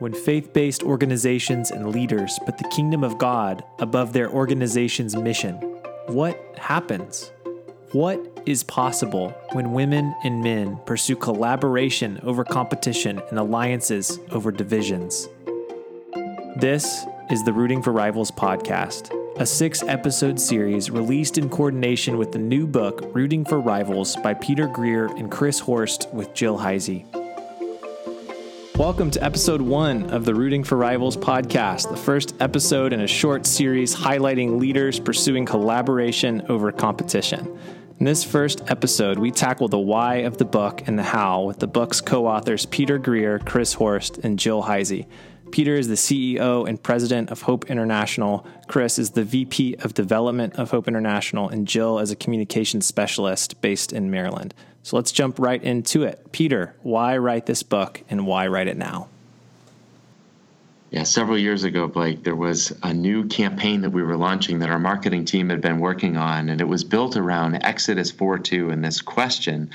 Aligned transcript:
when 0.00 0.14
faith 0.14 0.52
based 0.52 0.82
organizations 0.82 1.70
and 1.70 1.92
leaders 1.92 2.38
put 2.46 2.56
the 2.58 2.68
kingdom 2.68 3.04
of 3.04 3.18
God 3.18 3.62
above 3.78 4.12
their 4.12 4.30
organization's 4.30 5.14
mission? 5.14 5.56
What 6.06 6.58
happens? 6.58 7.30
What 7.92 8.40
is 8.46 8.62
possible 8.62 9.30
when 9.52 9.72
women 9.72 10.14
and 10.24 10.42
men 10.42 10.78
pursue 10.86 11.16
collaboration 11.16 12.18
over 12.22 12.44
competition 12.44 13.20
and 13.28 13.38
alliances 13.38 14.18
over 14.30 14.50
divisions? 14.50 15.28
This 16.56 17.04
is 17.30 17.44
the 17.44 17.52
Rooting 17.52 17.82
for 17.82 17.92
Rivals 17.92 18.30
podcast, 18.30 19.14
a 19.38 19.44
six 19.44 19.82
episode 19.82 20.40
series 20.40 20.90
released 20.90 21.36
in 21.36 21.50
coordination 21.50 22.16
with 22.16 22.32
the 22.32 22.38
new 22.38 22.66
book, 22.66 23.02
Rooting 23.14 23.44
for 23.44 23.60
Rivals 23.60 24.16
by 24.16 24.32
Peter 24.32 24.66
Greer 24.66 25.06
and 25.16 25.30
Chris 25.30 25.58
Horst 25.58 26.08
with 26.12 26.32
Jill 26.32 26.58
Heisey. 26.58 27.19
Welcome 28.80 29.10
to 29.10 29.22
episode 29.22 29.60
one 29.60 30.08
of 30.08 30.24
the 30.24 30.34
Rooting 30.34 30.64
for 30.64 30.78
Rivals 30.78 31.14
podcast, 31.14 31.90
the 31.90 31.98
first 31.98 32.34
episode 32.40 32.94
in 32.94 33.02
a 33.02 33.06
short 33.06 33.44
series 33.44 33.94
highlighting 33.94 34.58
leaders 34.58 34.98
pursuing 34.98 35.44
collaboration 35.44 36.46
over 36.48 36.72
competition. 36.72 37.58
In 37.98 38.06
this 38.06 38.24
first 38.24 38.62
episode, 38.70 39.18
we 39.18 39.32
tackle 39.32 39.68
the 39.68 39.78
why 39.78 40.20
of 40.20 40.38
the 40.38 40.46
book 40.46 40.88
and 40.88 40.98
the 40.98 41.02
how 41.02 41.42
with 41.42 41.58
the 41.58 41.66
book's 41.66 42.00
co 42.00 42.26
authors 42.26 42.64
Peter 42.64 42.96
Greer, 42.96 43.38
Chris 43.38 43.74
Horst, 43.74 44.16
and 44.16 44.38
Jill 44.38 44.62
Heisey. 44.62 45.04
Peter 45.50 45.74
is 45.74 45.88
the 45.88 45.94
CEO 45.94 46.68
and 46.68 46.82
president 46.82 47.30
of 47.30 47.42
Hope 47.42 47.70
International. 47.70 48.46
Chris 48.68 48.98
is 48.98 49.10
the 49.10 49.24
VP 49.24 49.76
of 49.80 49.94
Development 49.94 50.54
of 50.54 50.70
Hope 50.70 50.86
International, 50.86 51.48
and 51.48 51.66
Jill 51.66 51.98
is 51.98 52.10
a 52.10 52.16
communications 52.16 52.86
specialist 52.86 53.60
based 53.60 53.92
in 53.92 54.10
Maryland. 54.10 54.54
So 54.82 54.96
let's 54.96 55.12
jump 55.12 55.38
right 55.38 55.62
into 55.62 56.04
it. 56.04 56.32
Peter, 56.32 56.74
why 56.82 57.16
write 57.16 57.46
this 57.46 57.62
book 57.62 58.02
and 58.08 58.26
why 58.26 58.46
write 58.46 58.68
it 58.68 58.76
now? 58.76 59.08
Yeah, 60.90 61.04
several 61.04 61.38
years 61.38 61.62
ago, 61.62 61.86
Blake, 61.86 62.24
there 62.24 62.34
was 62.34 62.76
a 62.82 62.92
new 62.92 63.26
campaign 63.26 63.80
that 63.82 63.90
we 63.90 64.02
were 64.02 64.16
launching 64.16 64.58
that 64.58 64.70
our 64.70 64.78
marketing 64.78 65.24
team 65.24 65.48
had 65.48 65.60
been 65.60 65.78
working 65.78 66.16
on, 66.16 66.48
and 66.48 66.60
it 66.60 66.66
was 66.66 66.82
built 66.82 67.16
around 67.16 67.62
Exodus 67.62 68.10
4 68.10 68.38
2 68.38 68.70
and 68.70 68.84
this 68.84 69.00
question 69.00 69.70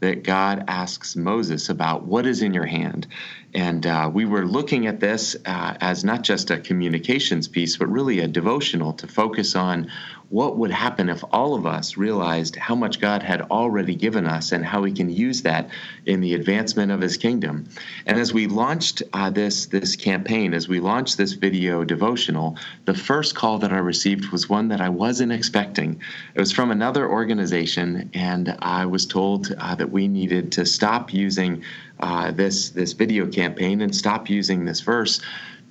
that 0.00 0.22
God 0.22 0.64
asks 0.68 1.16
Moses 1.16 1.68
about 1.68 2.04
what 2.04 2.26
is 2.26 2.42
in 2.42 2.54
your 2.54 2.66
hand. 2.66 3.06
And 3.54 3.84
uh, 3.84 4.10
we 4.12 4.26
were 4.26 4.46
looking 4.46 4.86
at 4.86 5.00
this 5.00 5.36
uh, 5.44 5.74
as 5.80 6.04
not 6.04 6.22
just 6.22 6.50
a 6.50 6.58
communications 6.58 7.48
piece, 7.48 7.76
but 7.76 7.88
really 7.88 8.20
a 8.20 8.28
devotional 8.28 8.92
to 8.94 9.06
focus 9.08 9.56
on 9.56 9.90
what 10.30 10.56
would 10.56 10.70
happen 10.70 11.08
if 11.08 11.24
all 11.32 11.54
of 11.56 11.66
us 11.66 11.96
realized 11.96 12.54
how 12.54 12.76
much 12.76 13.00
God 13.00 13.20
had 13.20 13.42
already 13.42 13.96
given 13.96 14.26
us 14.26 14.52
and 14.52 14.64
how 14.64 14.80
we 14.80 14.92
can 14.92 15.10
use 15.10 15.42
that 15.42 15.68
in 16.06 16.20
the 16.20 16.34
advancement 16.34 16.92
of 16.92 17.00
His 17.00 17.16
kingdom. 17.16 17.68
And 18.06 18.16
as 18.16 18.32
we 18.32 18.46
launched 18.46 19.02
uh, 19.12 19.30
this 19.30 19.66
this 19.66 19.96
campaign, 19.96 20.54
as 20.54 20.68
we 20.68 20.78
launched 20.78 21.18
this 21.18 21.32
video 21.32 21.82
devotional, 21.82 22.56
the 22.84 22.94
first 22.94 23.34
call 23.34 23.58
that 23.58 23.72
I 23.72 23.78
received 23.78 24.30
was 24.30 24.48
one 24.48 24.68
that 24.68 24.80
I 24.80 24.88
wasn't 24.88 25.32
expecting. 25.32 26.00
It 26.36 26.38
was 26.38 26.52
from 26.52 26.70
another 26.70 27.10
organization, 27.10 28.10
and 28.14 28.56
I 28.60 28.86
was 28.86 29.06
told 29.06 29.52
uh, 29.58 29.74
that 29.74 29.90
we 29.90 30.06
needed 30.06 30.52
to 30.52 30.64
stop 30.64 31.12
using 31.12 31.64
uh, 32.00 32.30
this 32.30 32.70
this 32.70 32.92
video 32.92 33.26
campaign 33.26 33.80
and 33.80 33.94
stop 33.94 34.28
using 34.28 34.64
this 34.64 34.80
verse 34.80 35.20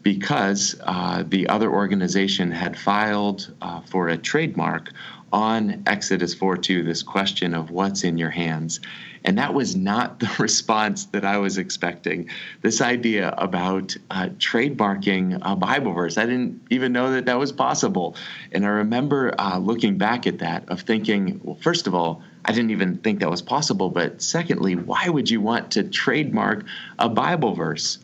because 0.02 0.80
uh, 0.84 1.24
the 1.28 1.48
other 1.50 1.72
organization 1.72 2.52
had 2.52 2.78
filed 2.78 3.54
uh, 3.62 3.82
for 3.82 4.10
a 4.10 4.18
trademark 4.18 4.92
on 5.32 5.84
Exodus 5.86 6.36
4:2 6.36 6.84
this 6.84 7.04
question 7.04 7.54
of 7.54 7.72
what's 7.72 8.04
in 8.04 8.18
your 8.18 8.30
hands. 8.30 8.80
And 9.24 9.38
that 9.38 9.54
was 9.54 9.76
not 9.76 10.20
the 10.20 10.32
response 10.40 11.06
that 11.08 11.26
I 11.26 11.38
was 11.38 11.58
expecting. 11.58 12.30
This 12.62 12.82
idea 12.82 13.34
about 13.38 13.96
uh, 14.10 14.30
trademarking 14.38 15.40
a 15.42 15.56
Bible 15.56 15.94
verse, 15.94 16.18
I 16.18 16.26
didn't 16.26 16.62
even 16.70 16.94
know 16.94 17.12
that 17.12 17.26
that 17.26 17.38
was 17.38 17.52
possible. 17.52 18.16
And 18.52 18.66
I 18.66 18.70
remember 18.70 19.36
uh, 19.38 19.58
looking 19.60 19.98
back 19.98 20.26
at 20.28 20.40
that, 20.40 20.70
of 20.70 20.82
thinking, 20.82 21.42
well, 21.44 21.56
first 21.56 21.88
of 21.88 21.95
all, 21.95 22.22
I 22.45 22.54
didn't 22.54 22.72
even 22.72 22.98
think 22.98 23.20
that 23.20 23.30
was 23.30 23.42
possible. 23.42 23.89
But 23.89 24.22
secondly, 24.22 24.76
why 24.76 25.10
would 25.10 25.30
you 25.30 25.42
want 25.42 25.72
to 25.72 25.84
trademark 25.84 26.66
a 26.98 27.10
Bible 27.10 27.54
verse? 27.54 28.00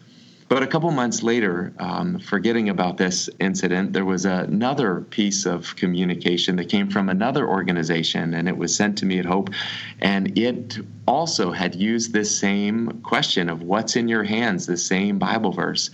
But 0.47 0.61
a 0.61 0.67
couple 0.67 0.91
months 0.91 1.23
later, 1.23 1.73
um, 1.79 2.19
forgetting 2.19 2.69
about 2.69 2.97
this 2.97 3.29
incident, 3.39 3.93
there 3.93 4.05
was 4.05 4.25
another 4.25 5.01
piece 5.01 5.47
of 5.47 5.75
communication 5.75 6.55
that 6.57 6.69
came 6.69 6.87
from 6.87 7.09
another 7.09 7.47
organization, 7.47 8.35
and 8.35 8.47
it 8.47 8.55
was 8.55 8.75
sent 8.75 8.99
to 8.99 9.07
me 9.07 9.17
at 9.17 9.25
Hope. 9.25 9.49
And 9.99 10.37
it 10.37 10.77
also 11.07 11.51
had 11.51 11.73
used 11.73 12.13
this 12.13 12.37
same 12.37 13.01
question 13.01 13.49
of 13.49 13.63
what's 13.63 13.95
in 13.95 14.07
your 14.07 14.23
hands, 14.23 14.67
the 14.67 14.77
same 14.77 15.17
Bible 15.17 15.51
verse. 15.51 15.89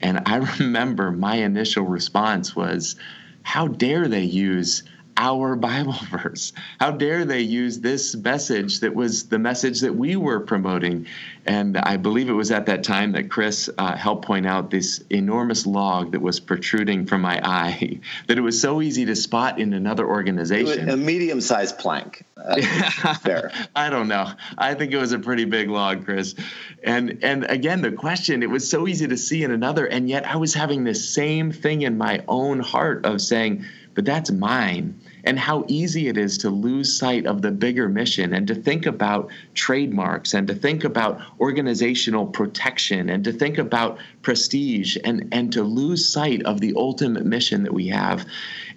And 0.00 0.22
I 0.24 0.36
remember 0.60 1.10
my 1.10 1.36
initial 1.36 1.84
response 1.84 2.54
was, 2.54 2.94
How 3.42 3.66
dare 3.66 4.06
they 4.06 4.22
use 4.22 4.84
our 5.16 5.56
Bible 5.66 5.96
verse? 6.10 6.52
How 6.80 6.90
dare 6.90 7.24
they 7.24 7.40
use 7.40 7.80
this 7.80 8.14
message 8.14 8.80
that 8.80 8.94
was 8.94 9.28
the 9.28 9.38
message 9.38 9.80
that 9.80 9.94
we 9.94 10.16
were 10.16 10.40
promoting? 10.40 11.06
And 11.46 11.78
I 11.78 11.96
believe 11.96 12.28
it 12.28 12.32
was 12.32 12.50
at 12.50 12.66
that 12.66 12.82
time 12.82 13.12
that 13.12 13.30
Chris 13.30 13.70
uh, 13.78 13.96
helped 13.96 14.24
point 14.24 14.46
out 14.46 14.70
this 14.70 15.02
enormous 15.10 15.64
log 15.66 16.12
that 16.12 16.20
was 16.20 16.40
protruding 16.40 17.06
from 17.06 17.20
my 17.20 17.40
eye, 17.44 18.00
that 18.26 18.36
it 18.36 18.40
was 18.40 18.60
so 18.60 18.82
easy 18.82 19.04
to 19.06 19.16
spot 19.16 19.60
in 19.60 19.72
another 19.72 20.06
organization. 20.06 20.88
A 20.90 20.96
medium 20.96 21.40
sized 21.40 21.78
plank. 21.78 22.24
Uh, 22.36 22.60
fair. 23.22 23.50
I 23.74 23.90
don't 23.90 24.08
know. 24.08 24.30
I 24.58 24.74
think 24.74 24.92
it 24.92 24.98
was 24.98 25.12
a 25.12 25.18
pretty 25.18 25.44
big 25.44 25.70
log, 25.70 26.04
Chris. 26.04 26.34
And 26.82 27.20
and 27.22 27.44
again, 27.44 27.80
the 27.80 27.92
question, 27.92 28.42
it 28.42 28.50
was 28.50 28.68
so 28.68 28.86
easy 28.86 29.06
to 29.08 29.16
see 29.16 29.42
in 29.42 29.50
another, 29.50 29.86
and 29.86 30.08
yet 30.08 30.26
I 30.26 30.36
was 30.36 30.54
having 30.54 30.84
this 30.84 31.08
same 31.08 31.52
thing 31.52 31.82
in 31.82 31.96
my 31.96 32.22
own 32.28 32.60
heart 32.60 33.06
of 33.06 33.20
saying, 33.20 33.64
but 33.94 34.04
that's 34.04 34.30
mine 34.30 35.00
and 35.26 35.38
how 35.38 35.64
easy 35.66 36.06
it 36.06 36.16
is 36.16 36.38
to 36.38 36.50
lose 36.50 36.96
sight 36.96 37.26
of 37.26 37.42
the 37.42 37.50
bigger 37.50 37.88
mission 37.88 38.32
and 38.32 38.46
to 38.46 38.54
think 38.54 38.86
about 38.86 39.28
trademarks 39.54 40.34
and 40.34 40.46
to 40.46 40.54
think 40.54 40.84
about 40.84 41.20
organizational 41.40 42.26
protection 42.26 43.10
and 43.10 43.24
to 43.24 43.32
think 43.32 43.58
about 43.58 43.98
prestige 44.22 44.96
and, 45.04 45.28
and 45.32 45.52
to 45.52 45.62
lose 45.64 46.08
sight 46.08 46.42
of 46.44 46.60
the 46.60 46.74
ultimate 46.76 47.26
mission 47.26 47.64
that 47.64 47.74
we 47.74 47.88
have. 47.88 48.24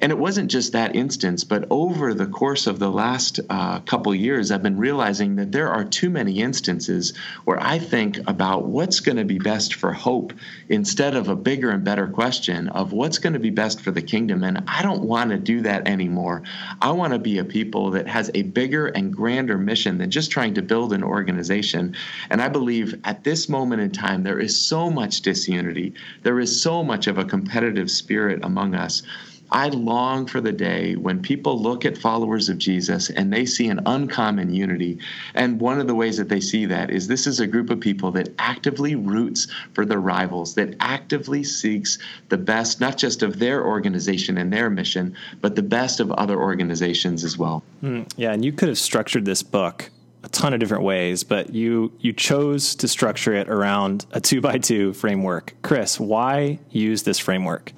And 0.01 0.11
it 0.11 0.17
wasn't 0.17 0.49
just 0.49 0.73
that 0.73 0.95
instance, 0.95 1.43
but 1.43 1.65
over 1.69 2.13
the 2.13 2.25
course 2.25 2.67
of 2.67 2.79
the 2.79 2.89
last 2.89 3.39
uh, 3.49 3.81
couple 3.81 4.15
years, 4.15 4.49
I've 4.49 4.63
been 4.63 4.77
realizing 4.77 5.35
that 5.35 5.51
there 5.51 5.69
are 5.69 5.83
too 5.83 6.09
many 6.09 6.39
instances 6.39 7.13
where 7.43 7.61
I 7.61 7.79
think 7.79 8.17
about 8.27 8.65
what's 8.65 9.01
going 9.01 9.17
to 9.17 9.25
be 9.25 9.39
best 9.39 9.75
for 9.75 9.91
hope 9.91 10.33
instead 10.69 11.15
of 11.15 11.27
a 11.27 11.35
bigger 11.35 11.69
and 11.69 11.83
better 11.83 12.07
question 12.07 12.69
of 12.69 12.93
what's 12.93 13.17
going 13.17 13.33
to 13.33 13.39
be 13.39 13.49
best 13.49 13.81
for 13.81 13.91
the 13.91 14.01
kingdom. 14.01 14.43
And 14.43 14.63
I 14.67 14.81
don't 14.81 15.03
want 15.03 15.31
to 15.31 15.37
do 15.37 15.61
that 15.61 15.87
anymore. 15.87 16.38
I 16.81 16.91
want 16.91 17.13
to 17.13 17.19
be 17.19 17.37
a 17.37 17.43
people 17.43 17.91
that 17.91 18.07
has 18.07 18.31
a 18.33 18.43
bigger 18.43 18.87
and 18.87 19.13
grander 19.13 19.57
mission 19.57 19.97
than 19.97 20.11
just 20.11 20.31
trying 20.31 20.53
to 20.55 20.61
build 20.61 20.93
an 20.93 21.03
organization. 21.03 21.95
And 22.29 22.41
I 22.41 22.49
believe 22.49 22.99
at 23.03 23.23
this 23.23 23.49
moment 23.49 23.81
in 23.81 23.91
time, 23.91 24.23
there 24.23 24.39
is 24.39 24.59
so 24.59 24.89
much 24.89 25.21
disunity, 25.21 25.93
there 26.23 26.39
is 26.39 26.61
so 26.61 26.83
much 26.83 27.07
of 27.07 27.17
a 27.17 27.25
competitive 27.25 27.89
spirit 27.89 28.39
among 28.43 28.75
us 28.75 29.03
I 29.51 29.69
long 29.69 30.25
for 30.25 30.41
the 30.41 30.51
day 30.51 30.95
when 30.95 31.21
people 31.21 31.61
look 31.61 31.85
at 31.85 31.97
followers 31.97 32.49
of 32.49 32.57
Jesus 32.57 33.09
and 33.09 33.31
they 33.31 33.45
see 33.45 33.67
an 33.67 33.81
uncommon 33.85 34.53
unity. 34.53 34.99
And 35.33 35.59
one 35.59 35.79
of 35.79 35.87
the 35.87 35.95
ways 35.95 36.17
that 36.17 36.29
they 36.29 36.39
see 36.39 36.65
that 36.67 36.89
is 36.91 37.07
this 37.07 37.27
is 37.27 37.39
a 37.39 37.47
group 37.47 37.69
of 37.69 37.79
people 37.79 38.11
that 38.11 38.29
actively 38.37 38.95
roots 38.95 39.47
for 39.73 39.85
their 39.85 39.99
rivals, 39.99 40.55
that 40.55 40.75
actively 40.79 41.43
seeks 41.43 41.97
the 42.29 42.37
best, 42.37 42.79
not 42.79 42.97
just 42.97 43.23
of 43.23 43.39
their 43.39 43.65
organization 43.65 44.37
and 44.37 44.51
their 44.53 44.69
mission, 44.69 45.15
but 45.41 45.55
the 45.55 45.63
best 45.63 45.99
of 45.99 46.11
other 46.11 46.39
organizations 46.39 47.23
as 47.23 47.37
well. 47.37 47.63
Mm, 47.83 48.11
yeah, 48.17 48.33
and 48.33 48.45
you 48.45 48.51
could 48.51 48.69
have 48.69 48.77
structured 48.77 49.25
this 49.25 49.43
book 49.43 49.89
a 50.23 50.29
ton 50.29 50.53
of 50.53 50.59
different 50.59 50.83
ways, 50.83 51.23
but 51.23 51.53
you 51.53 51.91
you 51.99 52.13
chose 52.13 52.75
to 52.75 52.87
structure 52.87 53.33
it 53.33 53.47
around 53.49 54.05
a 54.11 54.19
two 54.19 54.41
by 54.41 54.57
two 54.57 54.93
framework. 54.93 55.53
Chris, 55.61 55.99
why 55.99 56.59
use 56.71 57.03
this 57.03 57.19
framework? 57.19 57.71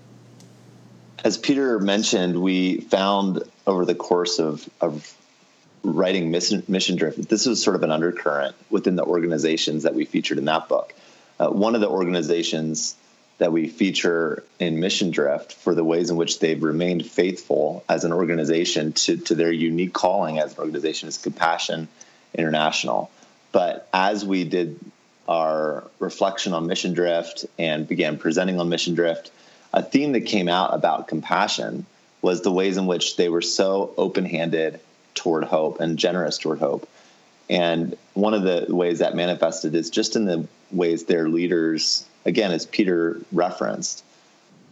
As 1.24 1.38
Peter 1.38 1.80
mentioned, 1.80 2.42
we 2.42 2.78
found 2.82 3.44
over 3.68 3.86
the 3.86 3.96
course 3.96 4.40
of, 4.40 4.68
of 4.80 5.16
writing 5.84 6.32
mission, 6.32 6.64
mission 6.68 6.96
drift, 6.96 7.30
this 7.30 7.46
was 7.46 7.62
sort 7.62 7.76
of 7.76 7.84
an 7.84 7.92
undercurrent 7.92 8.56
within 8.70 8.96
the 8.96 9.04
organizations 9.04 9.84
that 9.84 9.94
we 9.94 10.06
featured 10.06 10.38
in 10.38 10.46
that 10.46 10.68
book. 10.68 10.94
Uh, 11.40 11.50
one 11.50 11.76
of 11.76 11.82
the 11.82 11.90
organizations 11.90 12.96
that 13.38 13.52
we 13.52 13.68
feature 13.68 14.44
in 14.60 14.80
Mission 14.80 15.10
Drift 15.10 15.54
for 15.54 15.74
the 15.74 15.84
ways 15.84 16.12
in 16.12 16.16
which 16.16 16.38
they've 16.38 16.62
remained 16.62 17.04
faithful 17.04 17.84
as 17.90 18.04
an 18.04 18.14
organization 18.14 18.94
to, 18.94 19.18
to 19.18 19.34
their 19.34 19.52
unique 19.52 19.94
calling 19.94 20.38
as 20.38 20.54
an 20.54 20.60
organization 20.60 21.10
is 21.10 21.18
Compassion 21.18 21.88
International. 22.36 23.10
But 23.52 23.90
as 23.92 24.24
we 24.24 24.44
did 24.44 24.80
our 25.28 25.84
reflection 25.98 26.54
on 26.54 26.68
Mission 26.68 26.94
Drift 26.94 27.46
and 27.58 27.88
began 27.88 28.20
presenting 28.20 28.60
on 28.60 28.70
Mission 28.70 28.94
Drift, 28.94 29.32
a 29.74 29.82
theme 29.82 30.12
that 30.14 30.22
came 30.22 30.48
out 30.48 30.74
about 30.74 31.08
compassion 31.08 31.86
was 32.22 32.42
the 32.42 32.52
ways 32.52 32.78
in 32.78 32.86
which 32.86 33.16
they 33.16 33.30
were 33.30 33.42
so 33.42 33.94
open-handed 33.98 34.80
toward 35.16 35.44
hope 35.44 35.80
and 35.80 35.98
generous 35.98 36.38
toward 36.38 36.60
hope. 36.60 36.88
And 37.50 37.98
one 38.14 38.34
of 38.34 38.44
the 38.44 38.74
ways 38.74 39.00
that 39.00 39.16
manifested 39.16 39.76
is 39.76 39.90
just 39.90 40.16
in 40.16 40.26
the 40.26 40.48
ways 40.72 41.06
their 41.06 41.28
leaders, 41.28 42.06
again, 42.26 42.52
as 42.52 42.66
Peter 42.66 43.20
referenced, 43.32 44.04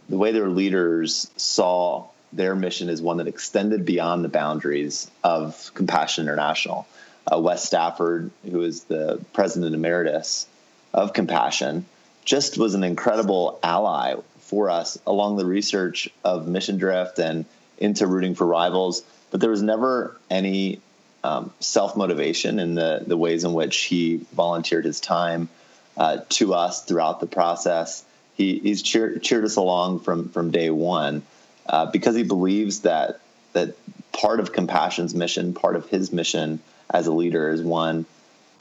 the 0.08 0.16
way 0.16 0.32
their 0.32 0.48
leaders 0.48 1.30
saw 1.36 2.06
their 2.32 2.54
mission 2.54 2.88
as 2.88 3.02
one 3.02 3.18
that 3.18 3.26
extended 3.28 3.84
beyond 3.84 4.24
the 4.24 4.28
boundaries 4.28 5.10
of 5.24 5.70
Compassion 5.74 6.22
International. 6.22 6.86
Uh, 7.30 7.38
Wes 7.38 7.64
Stafford, 7.64 8.30
who 8.50 8.62
is 8.62 8.84
the 8.84 9.20
president 9.32 9.74
emeritus 9.74 10.46
of 10.94 11.12
Compassion, 11.12 11.84
just 12.24 12.56
was 12.56 12.74
an 12.74 12.84
incredible 12.84 13.58
ally 13.62 14.14
for 14.50 14.68
us 14.68 14.98
along 15.06 15.36
the 15.36 15.46
research 15.46 16.10
of 16.24 16.48
mission 16.48 16.76
drift 16.76 17.20
and 17.20 17.46
into 17.78 18.06
rooting 18.06 18.34
for 18.34 18.46
rivals. 18.46 19.02
But 19.30 19.40
there 19.40 19.50
was 19.50 19.62
never 19.62 20.20
any 20.28 20.80
um, 21.22 21.52
self 21.60 21.96
motivation 21.96 22.58
in 22.58 22.74
the, 22.74 23.04
the 23.06 23.16
ways 23.16 23.44
in 23.44 23.52
which 23.52 23.76
he 23.82 24.26
volunteered 24.32 24.84
his 24.84 24.98
time 24.98 25.48
uh, 25.96 26.18
to 26.30 26.54
us 26.54 26.84
throughout 26.84 27.20
the 27.20 27.26
process. 27.26 28.04
He, 28.34 28.58
he's 28.58 28.82
cheered, 28.82 29.22
cheered 29.22 29.44
us 29.44 29.56
along 29.56 30.00
from, 30.00 30.30
from 30.30 30.50
day 30.50 30.70
one 30.70 31.22
uh, 31.66 31.86
because 31.86 32.16
he 32.16 32.24
believes 32.24 32.80
that 32.80 33.20
that 33.52 33.76
part 34.12 34.40
of 34.40 34.52
Compassion's 34.52 35.14
mission, 35.14 35.54
part 35.54 35.76
of 35.76 35.88
his 35.88 36.12
mission 36.12 36.60
as 36.88 37.06
a 37.06 37.12
leader, 37.12 37.50
is 37.50 37.62
one 37.62 38.06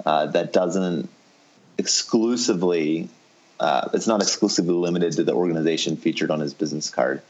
uh, 0.05 0.27
that 0.27 0.53
doesn't 0.53 1.09
exclusively. 1.77 3.09
Uh, 3.59 3.89
it's 3.93 4.07
not 4.07 4.21
exclusively 4.21 4.73
limited 4.73 5.13
to 5.13 5.23
the 5.23 5.33
organization 5.33 5.97
featured 5.97 6.31
on 6.31 6.39
his 6.39 6.53
business 6.53 6.89
card. 6.89 7.21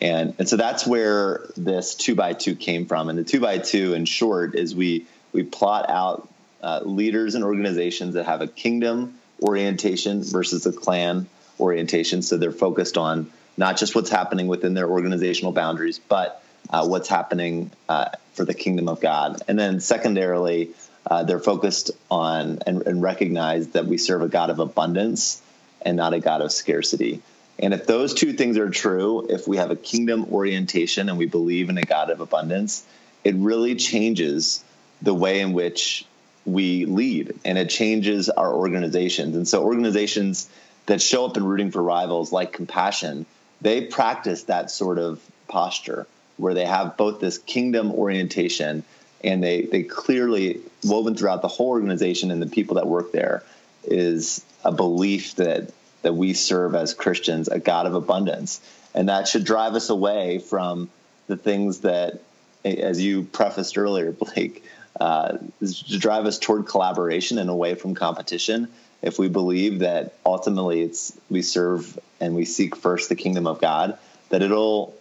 And, 0.00 0.34
and 0.38 0.48
so 0.48 0.56
that's 0.56 0.86
where 0.86 1.46
this 1.56 1.94
two 1.94 2.14
by 2.14 2.32
two 2.32 2.54
came 2.54 2.86
from. 2.86 3.08
And 3.08 3.18
the 3.18 3.24
two 3.24 3.40
by 3.40 3.58
two, 3.58 3.94
in 3.94 4.04
short, 4.04 4.54
is 4.54 4.74
we 4.74 5.06
we 5.32 5.42
plot 5.42 5.86
out 5.88 6.28
uh, 6.62 6.80
leaders 6.84 7.34
and 7.34 7.44
organizations 7.44 8.14
that 8.14 8.26
have 8.26 8.40
a 8.40 8.46
kingdom 8.46 9.18
orientation 9.42 10.22
versus 10.22 10.64
a 10.66 10.72
clan 10.72 11.28
orientation. 11.60 12.22
So 12.22 12.36
they're 12.36 12.52
focused 12.52 12.96
on 12.96 13.30
not 13.56 13.76
just 13.76 13.94
what's 13.94 14.10
happening 14.10 14.46
within 14.46 14.74
their 14.74 14.88
organizational 14.88 15.52
boundaries, 15.52 15.98
but 15.98 16.42
uh, 16.70 16.86
what's 16.86 17.08
happening 17.08 17.70
uh, 17.88 18.10
for 18.34 18.44
the 18.44 18.54
kingdom 18.54 18.88
of 18.88 19.00
God. 19.00 19.42
And 19.48 19.58
then 19.58 19.80
secondarily, 19.80 20.70
uh, 21.08 21.24
they're 21.24 21.38
focused 21.38 21.90
on 22.10 22.60
and, 22.66 22.82
and 22.86 23.02
recognize 23.02 23.68
that 23.68 23.86
we 23.86 23.98
serve 23.98 24.22
a 24.22 24.28
God 24.28 24.50
of 24.50 24.58
abundance 24.58 25.40
and 25.86 25.96
not 25.96 26.12
a 26.12 26.20
God 26.20 26.42
of 26.42 26.52
scarcity. 26.52 27.22
And 27.58 27.72
if 27.72 27.86
those 27.86 28.12
two 28.12 28.34
things 28.34 28.58
are 28.58 28.68
true, 28.68 29.26
if 29.30 29.48
we 29.48 29.56
have 29.56 29.70
a 29.70 29.76
kingdom 29.76 30.26
orientation 30.32 31.08
and 31.08 31.16
we 31.16 31.26
believe 31.26 31.70
in 31.70 31.78
a 31.78 31.82
God 31.82 32.10
of 32.10 32.20
abundance, 32.20 32.84
it 33.24 33.34
really 33.36 33.76
changes 33.76 34.62
the 35.00 35.14
way 35.14 35.40
in 35.40 35.52
which 35.52 36.04
we 36.44 36.84
lead 36.84 37.38
and 37.44 37.56
it 37.56 37.70
changes 37.70 38.28
our 38.28 38.52
organizations. 38.52 39.36
And 39.36 39.48
so, 39.48 39.64
organizations 39.64 40.50
that 40.86 41.00
show 41.00 41.24
up 41.24 41.36
in 41.36 41.44
rooting 41.44 41.70
for 41.70 41.82
rivals 41.82 42.32
like 42.32 42.52
Compassion, 42.52 43.24
they 43.60 43.80
practice 43.80 44.44
that 44.44 44.70
sort 44.70 44.98
of 44.98 45.20
posture 45.48 46.06
where 46.36 46.54
they 46.54 46.66
have 46.66 46.96
both 46.96 47.20
this 47.20 47.38
kingdom 47.38 47.90
orientation 47.92 48.84
and 49.24 49.42
they, 49.42 49.62
they 49.62 49.82
clearly 49.82 50.60
woven 50.84 51.16
throughout 51.16 51.42
the 51.42 51.48
whole 51.48 51.68
organization 51.68 52.30
and 52.30 52.42
the 52.42 52.46
people 52.46 52.74
that 52.74 52.86
work 52.86 53.12
there 53.12 53.42
is 53.84 54.44
a 54.64 54.72
belief 54.72 55.36
that 55.36 55.72
that 56.06 56.14
we 56.14 56.34
serve 56.34 56.76
as 56.76 56.94
Christians 56.94 57.48
a 57.48 57.58
God 57.58 57.84
of 57.84 57.94
abundance. 57.96 58.60
And 58.94 59.08
that 59.08 59.26
should 59.26 59.42
drive 59.42 59.74
us 59.74 59.90
away 59.90 60.38
from 60.38 60.88
the 61.26 61.36
things 61.36 61.80
that, 61.80 62.20
as 62.64 63.02
you 63.02 63.24
prefaced 63.24 63.76
earlier, 63.76 64.12
Blake, 64.24 64.62
uh, 65.00 65.38
to 65.58 65.98
drive 65.98 66.26
us 66.26 66.38
toward 66.38 66.66
collaboration 66.66 67.38
and 67.38 67.50
away 67.50 67.74
from 67.74 67.96
competition. 67.96 68.68
If 69.02 69.18
we 69.18 69.28
believe 69.28 69.80
that 69.80 70.14
ultimately 70.24 70.82
it's 70.82 71.18
we 71.28 71.42
serve 71.42 71.98
and 72.20 72.36
we 72.36 72.44
seek 72.44 72.76
first 72.76 73.08
the 73.08 73.16
kingdom 73.16 73.48
of 73.48 73.60
God, 73.60 73.98
that 74.28 74.42
it'll 74.42 74.94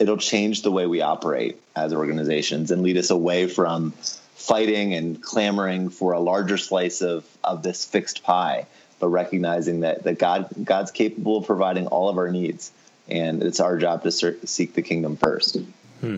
it'll 0.00 0.16
change 0.16 0.62
the 0.62 0.72
way 0.72 0.86
we 0.86 1.00
operate 1.00 1.60
as 1.76 1.92
organizations 1.92 2.72
and 2.72 2.82
lead 2.82 2.96
us 2.96 3.10
away 3.10 3.46
from 3.46 3.92
fighting 4.34 4.94
and 4.94 5.22
clamoring 5.22 5.90
for 5.90 6.12
a 6.12 6.18
larger 6.18 6.58
slice 6.58 7.02
of 7.02 7.24
of 7.44 7.62
this 7.62 7.84
fixed 7.84 8.24
pie 8.24 8.66
but 8.98 9.08
recognizing 9.08 9.80
that 9.80 10.04
that 10.04 10.18
God 10.18 10.48
God's 10.64 10.90
capable 10.90 11.38
of 11.38 11.46
providing 11.46 11.86
all 11.86 12.08
of 12.08 12.18
our 12.18 12.30
needs, 12.30 12.72
and 13.08 13.42
it's 13.42 13.60
our 13.60 13.76
job 13.78 14.02
to 14.04 14.10
seek 14.10 14.74
the 14.74 14.82
kingdom 14.82 15.16
first. 15.16 15.56
Hmm. 16.00 16.16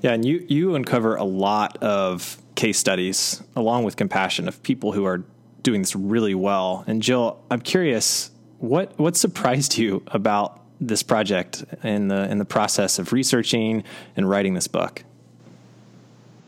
Yeah, 0.00 0.12
and 0.12 0.24
you 0.24 0.44
you 0.48 0.74
uncover 0.74 1.16
a 1.16 1.24
lot 1.24 1.76
of 1.82 2.38
case 2.54 2.78
studies 2.78 3.42
along 3.56 3.84
with 3.84 3.96
compassion 3.96 4.48
of 4.48 4.62
people 4.62 4.92
who 4.92 5.04
are 5.04 5.24
doing 5.62 5.82
this 5.82 5.96
really 5.96 6.34
well. 6.34 6.84
And 6.86 7.02
Jill, 7.02 7.42
I'm 7.50 7.60
curious 7.60 8.30
what 8.58 8.98
what 8.98 9.16
surprised 9.16 9.76
you 9.78 10.02
about 10.08 10.60
this 10.80 11.02
project 11.02 11.64
in 11.82 12.08
the 12.08 12.30
in 12.30 12.38
the 12.38 12.44
process 12.44 12.98
of 12.98 13.12
researching 13.12 13.84
and 14.16 14.28
writing 14.28 14.54
this 14.54 14.68
book? 14.68 15.04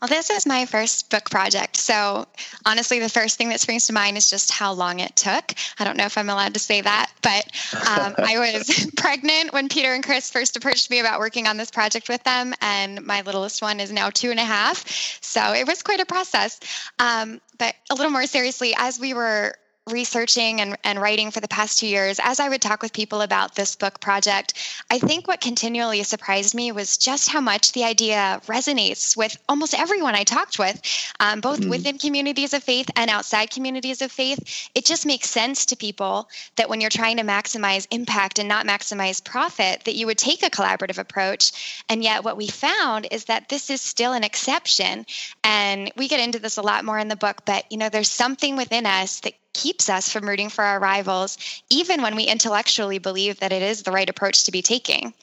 Well, 0.06 0.18
this 0.18 0.30
is 0.30 0.46
my 0.46 0.66
first 0.66 1.10
book 1.10 1.28
project. 1.30 1.76
So, 1.76 2.28
honestly, 2.64 3.00
the 3.00 3.08
first 3.08 3.36
thing 3.36 3.48
that 3.48 3.58
springs 3.58 3.88
to 3.88 3.92
mind 3.92 4.16
is 4.16 4.30
just 4.30 4.52
how 4.52 4.72
long 4.72 5.00
it 5.00 5.16
took. 5.16 5.52
I 5.80 5.84
don't 5.84 5.96
know 5.96 6.04
if 6.04 6.16
I'm 6.16 6.28
allowed 6.28 6.54
to 6.54 6.60
say 6.60 6.80
that, 6.80 7.10
but 7.22 7.44
um, 7.74 8.14
I 8.16 8.38
was 8.54 8.88
pregnant 8.96 9.52
when 9.52 9.68
Peter 9.68 9.92
and 9.92 10.04
Chris 10.04 10.30
first 10.30 10.56
approached 10.56 10.92
me 10.92 11.00
about 11.00 11.18
working 11.18 11.48
on 11.48 11.56
this 11.56 11.72
project 11.72 12.08
with 12.08 12.22
them. 12.22 12.54
And 12.60 13.04
my 13.04 13.22
littlest 13.22 13.62
one 13.62 13.80
is 13.80 13.90
now 13.90 14.10
two 14.10 14.30
and 14.30 14.38
a 14.38 14.44
half. 14.44 14.86
So, 15.22 15.54
it 15.54 15.66
was 15.66 15.82
quite 15.82 15.98
a 15.98 16.06
process. 16.06 16.60
Um, 17.00 17.40
but 17.58 17.74
a 17.90 17.96
little 17.96 18.12
more 18.12 18.26
seriously, 18.26 18.76
as 18.78 19.00
we 19.00 19.12
were 19.12 19.56
researching 19.88 20.60
and, 20.60 20.76
and 20.82 21.00
writing 21.00 21.30
for 21.30 21.40
the 21.40 21.48
past 21.48 21.78
two 21.78 21.86
years, 21.86 22.18
as 22.22 22.40
I 22.40 22.48
would 22.48 22.60
talk 22.60 22.82
with 22.82 22.92
people 22.92 23.20
about 23.20 23.54
this 23.54 23.76
book 23.76 24.00
project, 24.00 24.54
I 24.90 24.98
think 24.98 25.28
what 25.28 25.40
continually 25.40 26.02
surprised 26.02 26.54
me 26.54 26.72
was 26.72 26.96
just 26.96 27.28
how 27.28 27.40
much 27.40 27.72
the 27.72 27.84
idea 27.84 28.40
resonates 28.46 29.16
with 29.16 29.36
almost 29.48 29.74
everyone 29.74 30.14
I 30.14 30.24
talked 30.24 30.58
with, 30.58 30.80
um, 31.20 31.40
both 31.40 31.60
mm. 31.60 31.70
within 31.70 31.98
communities 31.98 32.52
of 32.52 32.64
faith 32.64 32.90
and 32.96 33.10
outside 33.10 33.50
communities 33.50 34.02
of 34.02 34.10
faith. 34.10 34.70
It 34.74 34.84
just 34.84 35.06
makes 35.06 35.30
sense 35.30 35.66
to 35.66 35.76
people 35.76 36.28
that 36.56 36.68
when 36.68 36.80
you're 36.80 36.90
trying 36.90 37.18
to 37.18 37.22
maximize 37.22 37.86
impact 37.90 38.38
and 38.38 38.48
not 38.48 38.66
maximize 38.66 39.24
profit, 39.24 39.84
that 39.84 39.94
you 39.94 40.06
would 40.06 40.18
take 40.18 40.42
a 40.42 40.50
collaborative 40.50 40.98
approach. 40.98 41.84
And 41.88 42.02
yet, 42.02 42.24
what 42.24 42.36
we 42.36 42.48
found 42.48 43.06
is 43.10 43.26
that 43.26 43.48
this 43.48 43.70
is 43.70 43.80
still 43.80 44.12
an 44.12 44.24
exception. 44.24 45.06
And 45.44 45.92
we 45.96 46.08
get 46.08 46.20
into 46.20 46.40
this 46.40 46.56
a 46.56 46.62
lot 46.62 46.84
more 46.84 46.98
in 46.98 47.08
the 47.08 47.16
book, 47.16 47.42
but 47.44 47.70
you 47.70 47.78
know, 47.78 47.88
there's 47.88 48.10
something 48.10 48.56
within 48.56 48.86
us 48.86 49.20
that 49.20 49.34
keeps 49.56 49.88
us 49.88 50.12
from 50.12 50.28
rooting 50.28 50.50
for 50.50 50.62
our 50.62 50.78
rivals, 50.78 51.38
even 51.70 52.02
when 52.02 52.14
we 52.14 52.24
intellectually 52.24 52.98
believe 52.98 53.40
that 53.40 53.52
it 53.52 53.62
is 53.62 53.82
the 53.82 53.90
right 53.90 54.08
approach 54.08 54.44
to 54.44 54.52
be 54.52 54.60
taking. 54.60 55.14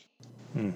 Hmm. 0.53 0.71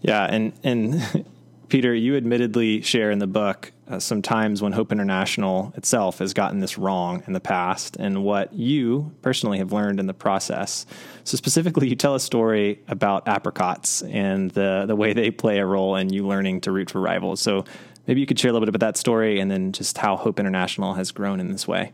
Yeah, 0.00 0.24
and 0.24 0.52
and 0.64 1.24
Peter, 1.68 1.94
you 1.94 2.16
admittedly 2.16 2.82
share 2.82 3.12
in 3.12 3.20
the 3.20 3.26
book 3.28 3.72
uh, 3.88 4.00
some 4.00 4.20
times 4.20 4.60
when 4.60 4.72
Hope 4.72 4.90
International 4.90 5.72
itself 5.76 6.18
has 6.18 6.34
gotten 6.34 6.58
this 6.58 6.76
wrong 6.76 7.22
in 7.28 7.34
the 7.34 7.40
past, 7.40 7.96
and 7.96 8.24
what 8.24 8.52
you 8.52 9.12
personally 9.22 9.58
have 9.58 9.72
learned 9.72 10.00
in 10.00 10.06
the 10.06 10.14
process. 10.14 10.84
So 11.22 11.36
specifically, 11.36 11.88
you 11.88 11.94
tell 11.94 12.16
a 12.16 12.20
story 12.20 12.80
about 12.88 13.28
apricots 13.28 14.02
and 14.02 14.50
the 14.50 14.86
the 14.88 14.96
way 14.96 15.12
they 15.12 15.30
play 15.30 15.60
a 15.60 15.66
role 15.66 15.94
in 15.94 16.12
you 16.12 16.26
learning 16.26 16.62
to 16.62 16.72
root 16.72 16.90
for 16.90 17.00
rivals. 17.00 17.40
So 17.40 17.64
maybe 18.08 18.20
you 18.20 18.26
could 18.26 18.40
share 18.40 18.50
a 18.50 18.52
little 18.52 18.66
bit 18.66 18.74
about 18.74 18.84
that 18.84 18.96
story, 18.96 19.38
and 19.38 19.48
then 19.48 19.70
just 19.70 19.98
how 19.98 20.16
Hope 20.16 20.40
International 20.40 20.94
has 20.94 21.12
grown 21.12 21.38
in 21.38 21.52
this 21.52 21.68
way 21.68 21.92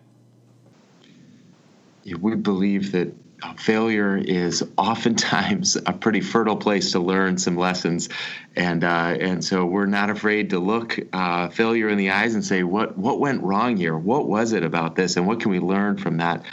we 2.15 2.35
believe 2.35 2.93
that 2.93 3.13
failure 3.57 4.17
is 4.17 4.65
oftentimes 4.77 5.77
a 5.87 5.93
pretty 5.93 6.21
fertile 6.21 6.57
place 6.57 6.93
to 6.93 7.01
learn 7.01 7.39
some 7.39 7.57
lessons, 7.57 8.09
and 8.57 8.85
uh, 8.85 9.17
and 9.21 9.45
so 9.45 9.65
we're 9.65 9.87
not 9.87 10.11
afraid 10.11 10.51
to 10.51 10.59
look 10.59 10.99
uh, 11.13 11.49
failure 11.49 11.89
in 11.89 11.99
the 11.99 12.11
eyes 12.11 12.35
and 12.35 12.45
say 12.45 12.63
what 12.63 12.97
what 12.99 13.21
went 13.21 13.43
wrong 13.43 13.77
here, 13.77 13.97
what 13.97 14.27
was 14.27 14.53
it 14.53 14.63
about 14.63 14.97
this, 14.97 15.17
and 15.17 15.27
what 15.27 15.41
can 15.41 15.51
we 15.51 15.61
learn 15.61 15.97
from 15.97 16.17
that. 16.19 16.45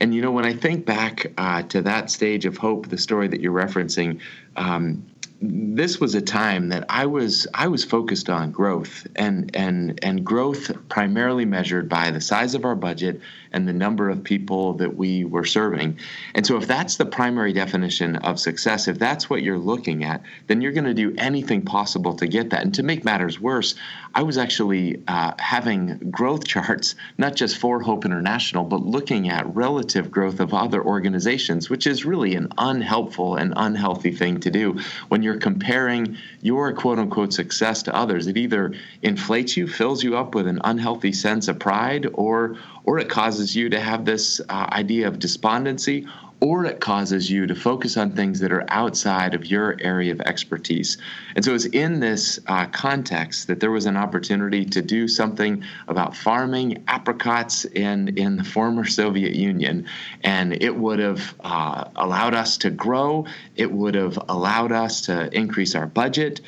And 0.00 0.14
you 0.14 0.22
know, 0.22 0.32
when 0.32 0.44
I 0.44 0.54
think 0.54 0.84
back 0.84 1.32
uh, 1.36 1.62
to 1.64 1.82
that 1.82 2.10
stage 2.10 2.44
of 2.46 2.56
hope, 2.56 2.88
the 2.88 2.98
story 2.98 3.28
that 3.28 3.40
you're 3.40 3.52
referencing, 3.52 4.20
um, 4.56 5.06
this 5.40 6.00
was 6.00 6.14
a 6.14 6.20
time 6.20 6.68
that 6.70 6.84
I 6.88 7.06
was 7.06 7.46
I 7.52 7.68
was 7.68 7.84
focused 7.84 8.30
on 8.30 8.52
growth. 8.52 9.06
And 9.16 9.54
and 9.54 9.98
and 10.02 10.24
growth 10.24 10.70
primarily 10.88 11.44
measured 11.44 11.88
by 11.88 12.10
the 12.10 12.20
size 12.20 12.54
of 12.54 12.64
our 12.64 12.74
budget 12.74 13.20
and 13.52 13.68
the 13.68 13.72
number 13.72 14.08
of 14.08 14.22
people 14.22 14.74
that 14.74 14.96
we 14.96 15.24
were 15.24 15.44
serving. 15.44 15.98
And 16.34 16.46
so 16.46 16.56
if 16.56 16.66
that's 16.66 16.96
the 16.96 17.06
primary 17.06 17.52
definition 17.52 18.16
of 18.16 18.38
success, 18.38 18.88
if 18.88 18.98
that's 18.98 19.28
what 19.28 19.42
you're 19.42 19.58
looking 19.58 20.04
at, 20.04 20.22
then 20.46 20.60
you're 20.60 20.72
going 20.72 20.84
to 20.84 20.94
do 20.94 21.14
anything 21.18 21.62
possible 21.62 22.14
to 22.14 22.26
get 22.26 22.50
that. 22.50 22.62
And 22.62 22.74
to 22.74 22.82
make 22.82 23.04
matters 23.04 23.40
worse, 23.40 23.74
I 24.14 24.22
was 24.22 24.38
actually 24.38 25.02
uh, 25.08 25.32
having 25.38 26.10
growth 26.10 26.46
charts 26.46 26.94
not 27.18 27.34
just 27.34 27.58
for 27.58 27.80
Hope 27.80 28.04
International, 28.04 28.64
but 28.64 28.84
looking 28.84 29.28
at 29.28 29.54
relative 29.54 30.10
growth 30.10 30.40
of 30.40 30.52
other 30.52 30.82
organizations, 30.82 31.70
which 31.70 31.86
is 31.86 32.04
really 32.04 32.34
an 32.34 32.48
unhelpful 32.58 33.36
and 33.36 33.52
unhealthy 33.56 34.12
thing 34.12 34.40
to 34.40 34.50
do 34.50 34.78
when 35.08 35.22
you're 35.22 35.36
comparing 35.36 36.16
your 36.40 36.72
quote 36.72 36.98
unquote 36.98 37.32
success 37.32 37.82
to 37.84 37.94
others, 37.94 38.26
it 38.26 38.36
either 38.36 38.72
inflates 39.02 39.56
you, 39.56 39.66
fills 39.66 40.02
you 40.02 40.16
up 40.16 40.34
with 40.34 40.46
an 40.46 40.60
unhealthy 40.64 41.12
sense 41.12 41.48
of 41.48 41.58
pride, 41.58 42.06
or 42.14 42.56
or 42.84 42.98
it 42.98 43.08
causes 43.08 43.54
you 43.54 43.68
to 43.68 43.80
have 43.80 44.04
this 44.04 44.40
uh, 44.48 44.68
idea 44.72 45.08
of 45.08 45.18
despondency, 45.18 46.06
or 46.42 46.64
it 46.64 46.80
causes 46.80 47.30
you 47.30 47.46
to 47.46 47.54
focus 47.54 47.96
on 47.96 48.10
things 48.10 48.40
that 48.40 48.50
are 48.50 48.64
outside 48.66 49.32
of 49.32 49.46
your 49.46 49.76
area 49.78 50.10
of 50.10 50.20
expertise. 50.22 50.98
And 51.36 51.44
so 51.44 51.54
it's 51.54 51.66
in 51.66 52.00
this 52.00 52.40
uh, 52.48 52.66
context 52.66 53.46
that 53.46 53.60
there 53.60 53.70
was 53.70 53.86
an 53.86 53.96
opportunity 53.96 54.64
to 54.64 54.82
do 54.82 55.06
something 55.06 55.62
about 55.86 56.16
farming 56.16 56.82
apricots 56.88 57.64
in, 57.64 58.18
in 58.18 58.38
the 58.38 58.44
former 58.44 58.84
Soviet 59.00 59.36
Union. 59.36 59.86
And 60.24 60.60
it 60.60 60.74
would 60.74 60.98
have 60.98 61.32
uh, 61.44 61.84
allowed 61.94 62.34
us 62.34 62.56
to 62.58 62.70
grow, 62.70 63.24
it 63.54 63.70
would 63.70 63.94
have 63.94 64.18
allowed 64.28 64.72
us 64.72 65.02
to 65.02 65.32
increase 65.32 65.76
our 65.76 65.86
budget 65.86 66.40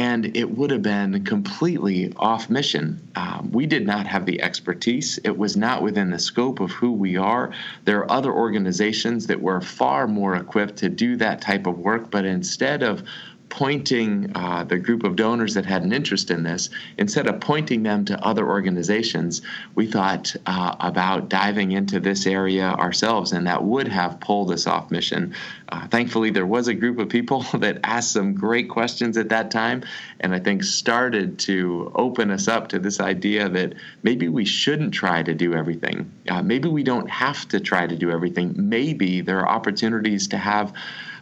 and 0.00 0.34
it 0.34 0.50
would 0.50 0.70
have 0.70 0.80
been 0.80 1.22
completely 1.26 2.10
off 2.16 2.48
mission. 2.48 3.06
Um, 3.16 3.50
we 3.52 3.66
did 3.66 3.86
not 3.86 4.06
have 4.06 4.24
the 4.24 4.40
expertise. 4.40 5.18
It 5.24 5.36
was 5.36 5.58
not 5.58 5.82
within 5.82 6.08
the 6.08 6.18
scope 6.18 6.60
of 6.60 6.70
who 6.70 6.90
we 6.90 7.18
are. 7.18 7.52
There 7.84 7.98
are 7.98 8.10
other 8.10 8.32
organizations 8.32 9.26
that 9.26 9.42
were 9.42 9.60
far 9.60 10.08
more 10.08 10.36
equipped 10.36 10.76
to 10.78 10.88
do 10.88 11.16
that 11.16 11.42
type 11.42 11.66
of 11.66 11.78
work, 11.78 12.10
but 12.10 12.24
instead 12.24 12.82
of 12.82 13.02
pointing 13.50 14.30
uh, 14.36 14.64
the 14.64 14.78
group 14.78 15.02
of 15.04 15.16
donors 15.16 15.54
that 15.54 15.66
had 15.66 15.82
an 15.82 15.92
interest 15.92 16.30
in 16.30 16.44
this, 16.44 16.70
instead 16.96 17.26
of 17.26 17.40
pointing 17.40 17.82
them 17.82 18.04
to 18.04 18.24
other 18.24 18.48
organizations, 18.48 19.42
we 19.74 19.86
thought 19.86 20.34
uh, 20.46 20.76
about 20.80 21.28
diving 21.28 21.72
into 21.72 22.00
this 22.00 22.26
area 22.26 22.64
ourselves, 22.64 23.32
and 23.32 23.46
that 23.48 23.62
would 23.62 23.88
have 23.88 24.20
pulled 24.20 24.52
us 24.52 24.66
off 24.66 24.90
mission. 24.90 25.34
Uh, 25.68 25.86
thankfully, 25.88 26.30
there 26.30 26.46
was 26.46 26.68
a 26.68 26.74
group 26.74 26.98
of 26.98 27.08
people 27.08 27.42
that 27.54 27.80
asked 27.84 28.12
some 28.12 28.34
great 28.34 28.70
questions 28.70 29.18
at 29.18 29.28
that 29.28 29.50
time, 29.50 29.82
and 30.20 30.32
I 30.32 30.38
think 30.38 30.62
started 30.62 31.38
to 31.40 31.92
open 31.96 32.30
us 32.30 32.46
up 32.46 32.68
to 32.68 32.78
this 32.78 33.00
idea 33.00 33.48
that 33.48 33.74
maybe 34.02 34.28
we 34.28 34.44
shouldn't 34.44 34.94
try 34.94 35.22
to 35.22 35.34
do 35.34 35.54
everything. 35.54 36.10
Uh, 36.28 36.42
maybe 36.42 36.68
we 36.68 36.84
don't 36.84 37.10
have 37.10 37.48
to 37.48 37.58
try 37.58 37.86
to 37.86 37.96
do 37.96 38.10
everything. 38.10 38.54
Maybe 38.56 39.20
there 39.22 39.40
are 39.40 39.48
opportunities 39.48 40.28
to 40.28 40.38
have 40.38 40.72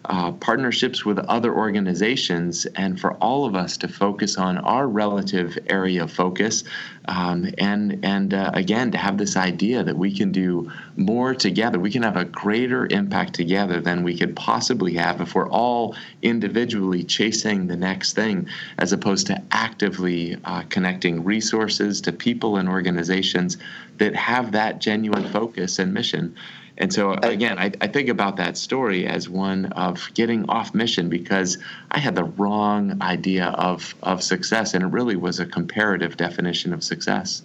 uh, 0.09 0.33
partnerships 0.33 1.05
with 1.05 1.19
other 1.19 1.55
organizations, 1.55 2.67
and 2.77 2.99
for 2.99 3.13
all 3.15 3.45
of 3.45 3.55
us 3.55 3.77
to 3.77 3.89
focus 3.89 4.39
on 4.39 4.57
our 4.59 4.89
relative 4.89 5.59
area 5.67 6.03
of 6.03 6.11
focus, 6.11 6.65
um, 7.07 7.53
and 7.59 8.01
and 8.03 8.33
uh, 8.33 8.51
again 8.55 8.91
to 8.91 8.99
have 8.99 9.19
this 9.19 9.37
idea 9.37 9.85
that 9.85 9.97
we 9.97 10.15
can 10.15 10.33
do 10.33 10.71
more 10.97 11.35
together. 11.35 11.79
We 11.79 11.91
can 11.91 12.03
have 12.03 12.17
a 12.17 12.25
greater 12.25 12.87
impact 12.91 13.35
together 13.35 13.81
than 13.81 14.03
we 14.03 14.17
could 14.17 14.35
possibly 14.35 14.95
have 14.95 15.21
if 15.21 15.35
we're 15.35 15.51
all 15.51 15.95
individually 16.23 17.05
chasing 17.05 17.67
the 17.67 17.77
next 17.77 18.15
thing, 18.15 18.49
as 18.79 18.93
opposed 18.93 19.27
to 19.27 19.43
actively 19.53 20.39
uh, 20.45 20.63
connecting 20.71 21.23
resources 21.23 22.01
to 22.03 22.13
people 22.13 22.57
and 22.57 22.69
organizations 22.69 23.59
that 23.99 24.15
have 24.15 24.53
that 24.53 24.81
genuine 24.81 25.29
focus 25.29 25.79
and 25.79 25.93
mission. 25.93 26.35
And 26.81 26.93
so, 26.93 27.13
again, 27.13 27.59
I, 27.59 27.73
I, 27.81 27.89
think 27.89 28.09
about 28.09 28.37
that 28.37 28.57
story 28.57 29.05
as 29.05 29.29
one 29.29 29.67
of 29.73 30.11
getting 30.15 30.49
off 30.49 30.75
mission 30.75 31.09
because 31.09 31.59
I 31.91 31.99
had 31.99 32.15
the 32.15 32.23
wrong 32.23 33.03
idea 33.03 33.47
of, 33.47 33.97
of 34.01 34.23
success, 34.23 34.75
and 34.75 34.85
it 34.85 34.87
really 34.87 35.17
was 35.17 35.41
a 35.41 35.47
comparative 35.47 36.17
definition 36.17 36.73
of 36.73 36.85
success. 36.85 37.43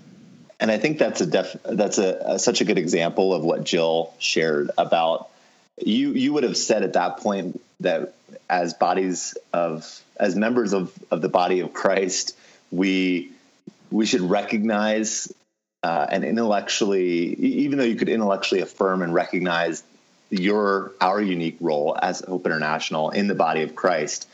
And 0.60 0.70
I 0.70 0.78
think 0.78 1.00
that's 1.00 1.20
a 1.20 1.26
def, 1.26 1.56
that's 1.64 1.98
a, 1.98 2.22
a 2.26 2.40
such 2.40 2.62
a 2.62 2.66
good 2.66 2.78
example 2.78 3.34
of 3.34 3.44
what 3.44 3.64
Jill 3.64 4.14
shared 4.20 4.70
about 4.78 5.30
you. 5.84 6.12
You 6.12 6.32
would 6.34 6.44
have 6.44 6.56
said 6.56 6.84
at 6.84 6.94
that 6.94 7.18
point 7.18 7.60
that 7.80 8.14
as 8.48 8.76
bodies 8.76 9.36
of 9.52 10.00
as 10.16 10.36
members 10.36 10.74
of, 10.74 10.94
of 11.10 11.22
the 11.22 11.30
body 11.30 11.62
of 11.62 11.74
Christ, 11.74 12.38
we 12.70 13.32
we 13.90 14.06
should 14.06 14.22
recognize 14.22 15.34
uh, 15.84 16.08
and 16.10 16.24
intellectually, 16.24 17.34
even 17.34 17.78
though 17.78 17.84
you 17.84 17.96
could 17.96 18.10
intellectually 18.10 18.62
affirm 18.62 19.02
and 19.02 19.14
recognize 19.14 19.84
your 20.30 20.94
our 21.02 21.22
unique 21.22 21.58
role 21.60 21.96
as 22.02 22.22
Hope 22.22 22.46
International 22.46 23.10
in 23.10 23.28
the 23.28 23.36
body 23.36 23.64
of 23.64 23.76
Christ, 23.76 24.28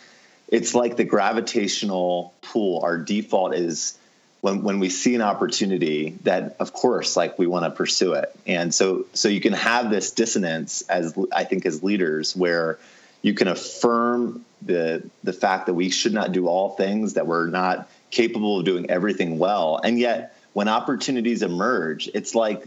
it's 0.48 0.76
like 0.76 0.96
the 0.96 1.04
gravitational 1.04 2.34
pull. 2.42 2.82
Our 2.84 2.98
default 2.98 3.56
is 3.56 3.98
when 4.42 4.64
when 4.64 4.80
we 4.80 4.90
see 4.90 5.16
an 5.16 5.22
opportunity 5.22 6.18
that, 6.24 6.56
of 6.60 6.72
course, 6.72 7.18
like 7.18 7.40
we 7.40 7.48
want 7.48 7.66
to 7.66 7.72
pursue 7.72 8.14
it, 8.14 8.34
and 8.46 8.74
so 8.74 9.08
so 9.14 9.28
you 9.28 9.42
can 9.42 9.54
have 9.54 9.90
this 9.90 10.12
dissonance 10.12 10.84
as 10.84 11.18
I 11.34 11.46
think 11.46 11.66
as 11.66 11.84
leaders 11.84 12.36
where 12.36 12.78
you 13.24 13.34
can 13.34 13.48
affirm 13.48 14.46
the 14.62 15.10
the 15.24 15.34
fact 15.34 15.66
that 15.66 15.74
we 15.74 15.90
should 15.90 16.14
not 16.14 16.32
do 16.32 16.48
all 16.48 16.70
things 16.76 17.16
that 17.16 17.26
we're 17.26 17.48
not 17.48 17.90
capable 18.12 18.60
of 18.60 18.66
doing 18.66 18.90
everything 18.90 19.40
well, 19.40 19.80
and 19.84 20.00
yet 20.00 20.36
when 20.54 20.68
opportunities 20.68 21.42
emerge, 21.42 22.10
it's 22.14 22.36
like 22.36 22.64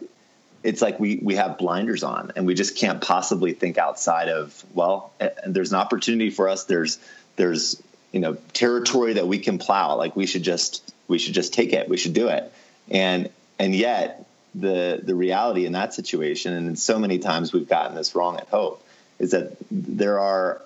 it's 0.63 0.81
like 0.81 1.01
we 1.01 1.19
we 1.23 1.35
have 1.35 1.59
blinders 1.59 2.03
on 2.03 2.33
and 2.37 2.47
we 2.47 2.55
just 2.55 2.77
can't 2.77 3.01
possibly 3.01 3.53
think 3.53 3.79
outside 3.79 4.29
of 4.29 4.65
well 4.75 5.13
there's 5.47 5.73
an 5.73 5.79
opportunity 5.79 6.31
for 6.31 6.49
us. 6.49 6.65
There's 6.65 6.99
there's 7.37 7.83
you 8.13 8.21
know 8.21 8.37
territory 8.53 9.15
that 9.15 9.27
we 9.27 9.39
can 9.39 9.59
plow. 9.59 9.97
Like 9.97 10.15
we 10.15 10.27
should 10.27 10.43
just 10.43 10.95
we 11.09 11.19
should 11.19 11.35
just 11.35 11.53
take 11.53 11.73
it. 11.73 11.89
We 11.89 11.97
should 11.97 12.15
do 12.15 12.29
it. 12.29 12.53
And 12.91 13.31
and 13.59 13.75
yet 13.75 14.27
the 14.55 15.01
the 15.03 15.15
reality 15.15 15.67
in 15.67 15.73
that 15.73 15.95
situation 15.95 16.53
and 16.53 16.79
so 16.79 16.99
many 16.99 17.19
times 17.19 17.53
we've 17.53 17.69
gotten 17.69 17.97
this 17.97 18.15
wrong 18.15 18.37
at 18.37 18.49
hope 18.49 18.85
is 19.19 19.31
that 19.31 19.57
there 19.71 20.19
are 20.19 20.63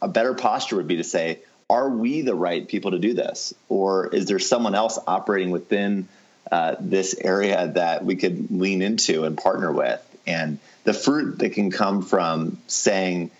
a 0.00 0.08
better 0.08 0.34
posture 0.34 0.76
would 0.76 0.88
be 0.88 0.96
to 0.96 1.04
say 1.04 1.38
are 1.72 1.88
we 1.88 2.20
the 2.20 2.34
right 2.34 2.68
people 2.68 2.90
to 2.90 2.98
do 2.98 3.14
this? 3.14 3.54
Or 3.70 4.14
is 4.14 4.26
there 4.26 4.38
someone 4.38 4.74
else 4.74 4.98
operating 5.06 5.50
within 5.50 6.06
uh, 6.50 6.76
this 6.78 7.14
area 7.18 7.68
that 7.68 8.04
we 8.04 8.16
could 8.16 8.50
lean 8.50 8.82
into 8.82 9.24
and 9.24 9.38
partner 9.38 9.72
with? 9.72 10.00
And 10.26 10.58
the 10.84 10.92
fruit 10.92 11.38
that 11.38 11.54
can 11.54 11.70
come 11.70 12.02
from 12.02 12.58
saying, 12.66 13.30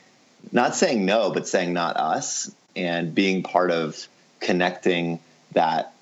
not 0.50 0.74
saying 0.74 1.04
no, 1.04 1.30
but 1.30 1.46
saying 1.46 1.74
not 1.74 1.98
us, 1.98 2.50
and 2.74 3.14
being 3.14 3.42
part 3.42 3.70
of 3.70 4.08
connecting 4.40 5.20
that 5.52 5.92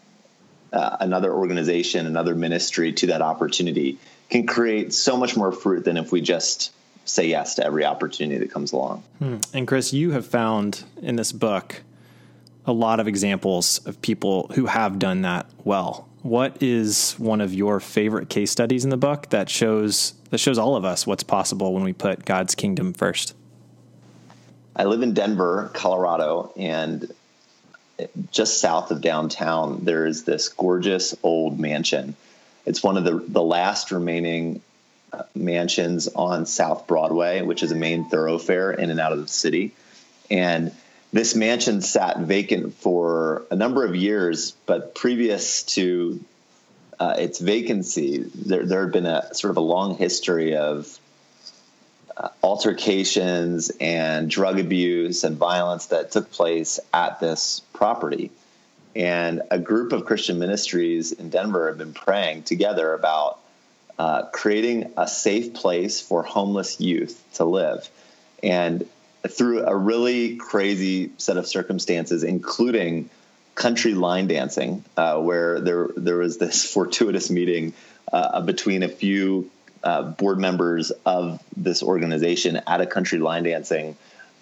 uh, 0.72 0.98
another 1.00 1.32
organization, 1.32 2.06
another 2.06 2.36
ministry 2.36 2.92
to 2.92 3.08
that 3.08 3.22
opportunity 3.22 3.98
can 4.30 4.46
create 4.46 4.94
so 4.94 5.16
much 5.16 5.36
more 5.36 5.50
fruit 5.50 5.84
than 5.84 5.96
if 5.96 6.12
we 6.12 6.20
just 6.20 6.70
say 7.04 7.26
yes 7.26 7.56
to 7.56 7.66
every 7.66 7.84
opportunity 7.84 8.38
that 8.38 8.52
comes 8.52 8.70
along. 8.70 9.02
Hmm. 9.18 9.38
And 9.52 9.66
Chris, 9.66 9.92
you 9.92 10.12
have 10.12 10.24
found 10.24 10.84
in 11.02 11.16
this 11.16 11.32
book 11.32 11.82
a 12.66 12.72
lot 12.72 13.00
of 13.00 13.08
examples 13.08 13.78
of 13.86 14.00
people 14.02 14.50
who 14.54 14.66
have 14.66 14.98
done 14.98 15.22
that 15.22 15.46
well. 15.64 16.08
What 16.22 16.62
is 16.62 17.14
one 17.14 17.40
of 17.40 17.54
your 17.54 17.80
favorite 17.80 18.28
case 18.28 18.50
studies 18.50 18.84
in 18.84 18.90
the 18.90 18.96
book 18.96 19.30
that 19.30 19.48
shows 19.48 20.14
that 20.30 20.38
shows 20.38 20.58
all 20.58 20.76
of 20.76 20.84
us 20.84 21.06
what's 21.06 21.22
possible 21.22 21.72
when 21.72 21.82
we 21.82 21.92
put 21.92 22.24
God's 22.24 22.54
kingdom 22.54 22.92
first? 22.92 23.34
I 24.76 24.84
live 24.84 25.02
in 25.02 25.14
Denver, 25.14 25.70
Colorado, 25.74 26.52
and 26.56 27.10
just 28.30 28.60
south 28.60 28.90
of 28.90 29.00
downtown 29.00 29.84
there 29.84 30.06
is 30.06 30.24
this 30.24 30.48
gorgeous 30.48 31.14
old 31.22 31.58
mansion. 31.58 32.14
It's 32.66 32.82
one 32.82 32.96
of 32.96 33.04
the 33.04 33.24
the 33.26 33.42
last 33.42 33.90
remaining 33.90 34.60
uh, 35.12 35.22
mansions 35.34 36.08
on 36.08 36.46
South 36.46 36.86
Broadway, 36.86 37.42
which 37.42 37.62
is 37.62 37.72
a 37.72 37.76
main 37.76 38.04
thoroughfare 38.08 38.72
in 38.72 38.90
and 38.90 39.00
out 39.00 39.12
of 39.12 39.20
the 39.20 39.28
city. 39.28 39.72
And 40.30 40.72
this 41.12 41.34
mansion 41.34 41.80
sat 41.82 42.18
vacant 42.20 42.74
for 42.74 43.42
a 43.50 43.56
number 43.56 43.84
of 43.84 43.96
years, 43.96 44.52
but 44.66 44.94
previous 44.94 45.64
to 45.64 46.24
uh, 46.98 47.16
its 47.18 47.40
vacancy, 47.40 48.18
there, 48.18 48.64
there 48.64 48.82
had 48.82 48.92
been 48.92 49.06
a 49.06 49.34
sort 49.34 49.50
of 49.50 49.56
a 49.56 49.60
long 49.60 49.96
history 49.96 50.54
of 50.54 50.98
uh, 52.16 52.28
altercations 52.42 53.72
and 53.80 54.30
drug 54.30 54.60
abuse 54.60 55.24
and 55.24 55.36
violence 55.36 55.86
that 55.86 56.12
took 56.12 56.30
place 56.30 56.78
at 56.92 57.18
this 57.18 57.62
property. 57.72 58.30
And 58.94 59.42
a 59.50 59.58
group 59.58 59.92
of 59.92 60.04
Christian 60.04 60.38
ministries 60.38 61.12
in 61.12 61.30
Denver 61.30 61.68
have 61.68 61.78
been 61.78 61.94
praying 61.94 62.42
together 62.42 62.92
about 62.92 63.38
uh, 63.98 64.26
creating 64.26 64.92
a 64.96 65.08
safe 65.08 65.54
place 65.54 66.00
for 66.00 66.22
homeless 66.22 66.80
youth 66.80 67.22
to 67.34 67.44
live. 67.44 67.88
And 68.42 68.86
through 69.28 69.66
a 69.66 69.76
really 69.76 70.36
crazy 70.36 71.10
set 71.18 71.36
of 71.36 71.46
circumstances, 71.46 72.24
including 72.24 73.10
country 73.54 73.94
line 73.94 74.26
dancing, 74.26 74.84
uh, 74.96 75.18
where 75.18 75.60
there 75.60 75.88
there 75.96 76.16
was 76.16 76.38
this 76.38 76.64
fortuitous 76.72 77.30
meeting 77.30 77.74
uh, 78.12 78.40
between 78.40 78.82
a 78.82 78.88
few 78.88 79.50
uh, 79.84 80.02
board 80.02 80.38
members 80.38 80.90
of 81.06 81.42
this 81.56 81.82
organization 81.82 82.60
at 82.66 82.80
a 82.80 82.86
country 82.86 83.18
line 83.18 83.44
dancing 83.44 83.96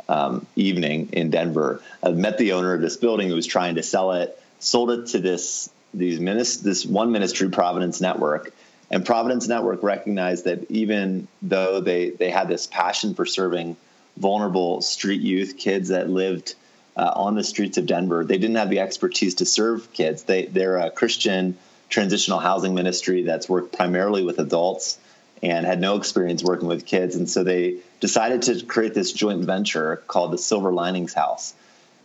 um, 0.08 0.46
evening 0.56 1.10
in 1.12 1.30
Denver. 1.30 1.82
I 2.02 2.10
met 2.10 2.38
the 2.38 2.52
owner 2.52 2.74
of 2.74 2.80
this 2.80 2.96
building 2.96 3.28
who 3.28 3.34
was 3.34 3.46
trying 3.46 3.76
to 3.76 3.82
sell 3.82 4.12
it, 4.12 4.40
sold 4.58 4.90
it 4.90 5.06
to 5.08 5.18
this 5.18 5.70
these 5.94 6.18
minis- 6.18 6.62
this 6.62 6.84
one 6.84 7.12
ministry, 7.12 7.48
Providence 7.50 8.00
Network. 8.00 8.52
And 8.90 9.04
Providence 9.04 9.48
Network 9.48 9.82
recognized 9.82 10.44
that 10.44 10.70
even 10.70 11.28
though 11.42 11.80
they, 11.80 12.10
they 12.10 12.30
had 12.30 12.48
this 12.48 12.66
passion 12.66 13.14
for 13.14 13.26
serving 13.26 13.76
vulnerable 14.18 14.80
street 14.82 15.20
youth, 15.20 15.56
kids 15.56 15.88
that 15.88 16.10
lived 16.10 16.54
uh, 16.96 17.12
on 17.14 17.34
the 17.34 17.44
streets 17.44 17.78
of 17.78 17.86
Denver. 17.86 18.24
They 18.24 18.38
didn't 18.38 18.56
have 18.56 18.70
the 18.70 18.80
expertise 18.80 19.36
to 19.36 19.46
serve 19.46 19.92
kids. 19.92 20.24
They, 20.24 20.46
they're 20.46 20.78
a 20.78 20.90
Christian 20.90 21.56
transitional 21.88 22.38
housing 22.38 22.74
ministry 22.74 23.22
that's 23.22 23.48
worked 23.48 23.76
primarily 23.76 24.22
with 24.22 24.38
adults 24.38 24.98
and 25.42 25.64
had 25.64 25.80
no 25.80 25.96
experience 25.96 26.42
working 26.42 26.68
with 26.68 26.84
kids. 26.84 27.14
And 27.14 27.30
so 27.30 27.44
they 27.44 27.76
decided 28.00 28.42
to 28.42 28.64
create 28.66 28.94
this 28.94 29.12
joint 29.12 29.44
venture 29.44 30.02
called 30.08 30.32
the 30.32 30.38
Silver 30.38 30.72
Linings 30.72 31.14
House. 31.14 31.54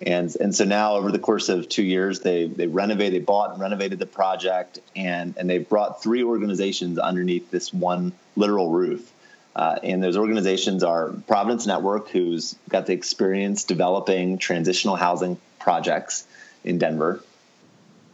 And, 0.06 0.36
and 0.40 0.54
so 0.54 0.66
now 0.66 0.96
over 0.96 1.12
the 1.12 1.20
course 1.20 1.50
of 1.50 1.70
two 1.70 1.84
years, 1.84 2.20
they, 2.20 2.46
they 2.46 2.68
renovated, 2.68 3.22
they 3.22 3.26
bought 3.26 3.52
and 3.52 3.62
renovated 3.62 4.00
the 4.00 4.06
project, 4.06 4.80
and, 4.96 5.36
and 5.38 5.50
they've 5.50 5.68
brought 5.68 6.04
three 6.04 6.24
organizations 6.24 7.00
underneath 7.00 7.50
this 7.52 7.74
one 7.74 8.12
literal 8.36 8.70
roof. 8.70 9.12
Uh, 9.56 9.78
and 9.84 10.02
those 10.02 10.18
organizations 10.18 10.84
are 10.84 11.10
Providence 11.28 11.68
Network, 11.68 12.10
who's 12.10 12.56
got 12.70 12.88
the 12.88 12.94
experience 12.94 13.64
developing 13.64 14.38
transitional 14.38 14.96
housing 14.96 15.40
projects 15.60 16.26
in 16.64 16.80
Denver. 16.80 17.22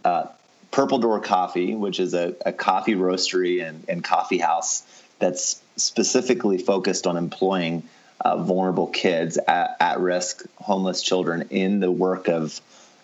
Uh, 0.03 0.27
Purple 0.71 0.99
Door 0.99 1.21
Coffee, 1.21 1.75
which 1.75 1.99
is 1.99 2.13
a, 2.13 2.35
a 2.45 2.53
coffee 2.53 2.95
roastery 2.95 3.67
and, 3.67 3.83
and, 3.87 4.03
coffee 4.03 4.37
house 4.37 4.83
that's 5.17 5.61
specifically 5.77 6.57
focused 6.57 7.07
on 7.07 7.17
employing 7.17 7.83
uh, 8.21 8.37
vulnerable 8.37 8.87
kids, 8.87 9.37
at, 9.47 9.75
at, 9.79 9.99
risk, 9.99 10.43
homeless 10.57 11.01
children 11.01 11.47
in 11.49 11.79
the 11.79 11.89
work 11.89 12.27
of 12.27 12.59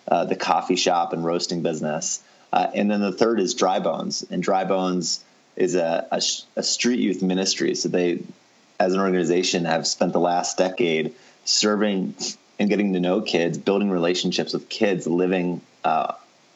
uh, 0.08 0.24
the 0.24 0.36
coffee 0.36 0.76
shop 0.76 1.12
and 1.12 1.24
roasting 1.24 1.62
business. 1.62 2.22
Uh, 2.52 2.68
and 2.74 2.90
then 2.90 3.00
the 3.00 3.12
third 3.12 3.40
is 3.40 3.54
Dry 3.54 3.80
Bones. 3.80 4.24
And 4.30 4.42
Dry 4.42 4.64
Bones 4.64 5.24
is 5.56 5.74
a, 5.74 6.06
a, 6.10 6.20
a 6.56 6.62
street 6.62 7.00
youth 7.00 7.22
ministry. 7.22 7.74
So 7.74 7.88
they, 7.88 8.22
as 8.78 8.92
an 8.92 9.00
organization, 9.00 9.64
have 9.64 9.86
spent 9.86 10.12
the 10.12 10.20
last 10.20 10.58
decade 10.58 11.14
serving 11.44 12.14
and 12.58 12.68
getting 12.68 12.92
to 12.92 13.00
know 13.00 13.20
kids, 13.20 13.58
building 13.58 13.90
relationships 13.90 14.52
with 14.52 14.68
kids 14.68 15.06
living 15.06 15.60
uh, 15.84 16.14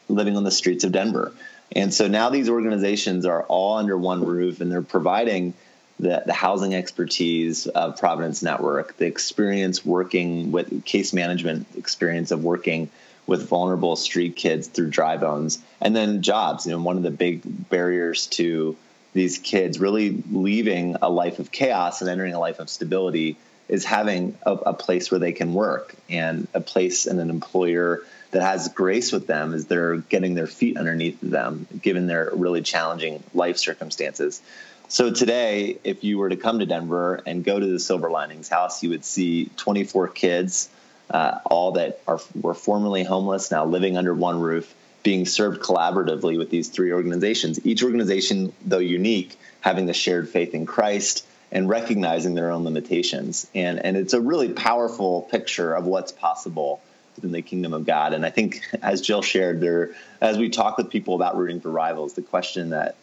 living 0.09 0.35
on 0.35 0.43
the 0.43 0.51
streets 0.51 0.83
of 0.83 0.91
Denver. 0.91 1.31
And 1.73 1.93
so 1.93 2.07
now 2.07 2.29
these 2.29 2.49
organizations 2.49 3.25
are 3.25 3.43
all 3.43 3.77
under 3.77 3.97
one 3.97 4.25
roof, 4.25 4.59
and 4.59 4.71
they're 4.71 4.81
providing 4.81 5.53
the, 5.99 6.23
the 6.25 6.33
housing 6.33 6.75
expertise 6.75 7.67
of 7.67 7.97
Providence 7.97 8.43
Network, 8.43 8.97
the 8.97 9.05
experience 9.05 9.85
working 9.85 10.51
with 10.51 10.83
case 10.83 11.13
management 11.13 11.67
experience 11.77 12.31
of 12.31 12.43
working 12.43 12.89
with 13.27 13.47
vulnerable 13.47 13.95
street 13.95 14.35
kids 14.35 14.67
through 14.67 14.89
dry 14.89 15.15
bones, 15.15 15.59
and 15.79 15.95
then 15.95 16.21
jobs. 16.21 16.65
You 16.65 16.73
know, 16.73 16.81
one 16.81 16.97
of 16.97 17.03
the 17.03 17.11
big 17.11 17.41
barriers 17.69 18.27
to 18.27 18.75
these 19.13 19.37
kids 19.37 19.79
really 19.79 20.23
leaving 20.31 20.95
a 21.01 21.09
life 21.09 21.39
of 21.39 21.51
chaos 21.51 22.01
and 22.01 22.09
entering 22.09 22.33
a 22.33 22.39
life 22.39 22.59
of 22.59 22.69
stability 22.69 23.37
is 23.67 23.85
having 23.85 24.37
a, 24.43 24.51
a, 24.51 24.73
place 24.73 25.11
where 25.11 25.19
they 25.19 25.31
can 25.31 25.53
work. 25.53 25.95
And 26.09 26.47
a 26.53 26.59
place 26.59 27.05
and 27.07 27.19
an 27.19 27.29
employer 27.29 28.03
that 28.31 28.41
has 28.41 28.69
grace 28.69 29.11
with 29.11 29.27
them 29.27 29.53
as 29.53 29.65
they're 29.65 29.97
getting 29.97 30.35
their 30.35 30.47
feet 30.47 30.77
underneath 30.77 31.19
them 31.21 31.67
given 31.81 32.07
their 32.07 32.31
really 32.33 32.61
challenging 32.61 33.23
life 33.33 33.57
circumstances. 33.57 34.41
So 34.87 35.11
today 35.11 35.77
if 35.83 36.03
you 36.03 36.17
were 36.17 36.29
to 36.29 36.35
come 36.35 36.59
to 36.59 36.65
denver 36.65 37.21
and 37.25 37.45
go 37.45 37.57
to 37.57 37.65
the 37.65 37.79
silver 37.79 38.11
linings 38.11 38.49
house 38.49 38.83
you 38.83 38.89
would 38.89 39.05
see 39.05 39.49
24 39.55 40.09
kids 40.09 40.69
uh, 41.09 41.39
all 41.45 41.73
that 41.73 42.01
are 42.07 42.19
were 42.41 42.53
formerly 42.53 43.03
homeless 43.03 43.51
now 43.51 43.65
living 43.65 43.95
under 43.97 44.13
one 44.13 44.41
roof 44.41 44.73
being 45.03 45.25
served 45.25 45.61
collaboratively 45.61 46.37
with 46.37 46.49
these 46.49 46.69
three 46.69 46.93
organizations. 46.93 47.65
Each 47.65 47.83
organization, 47.83 48.53
though 48.65 48.79
unique, 48.79 49.37
having 49.61 49.85
the 49.85 49.93
shared 49.93 50.29
faith 50.29 50.53
in 50.53 50.65
Christ 50.65 51.25
and 51.51 51.67
recognizing 51.67 52.33
their 52.33 52.51
own 52.51 52.63
limitations. 52.63 53.47
And, 53.53 53.83
and 53.83 53.97
it's 53.97 54.13
a 54.13 54.21
really 54.21 54.49
powerful 54.49 55.23
picture 55.23 55.73
of 55.73 55.85
what's 55.85 56.11
possible 56.11 56.81
within 57.15 57.31
the 57.31 57.41
kingdom 57.41 57.73
of 57.73 57.85
God. 57.85 58.13
And 58.13 58.25
I 58.25 58.29
think, 58.29 58.61
as 58.81 59.01
Jill 59.01 59.21
shared, 59.21 59.59
there, 59.59 59.91
as 60.21 60.37
we 60.37 60.49
talk 60.49 60.77
with 60.77 60.89
people 60.89 61.15
about 61.15 61.37
rooting 61.37 61.59
for 61.59 61.69
rivals, 61.69 62.13
the 62.13 62.21
question 62.21 62.69
that 62.69 62.95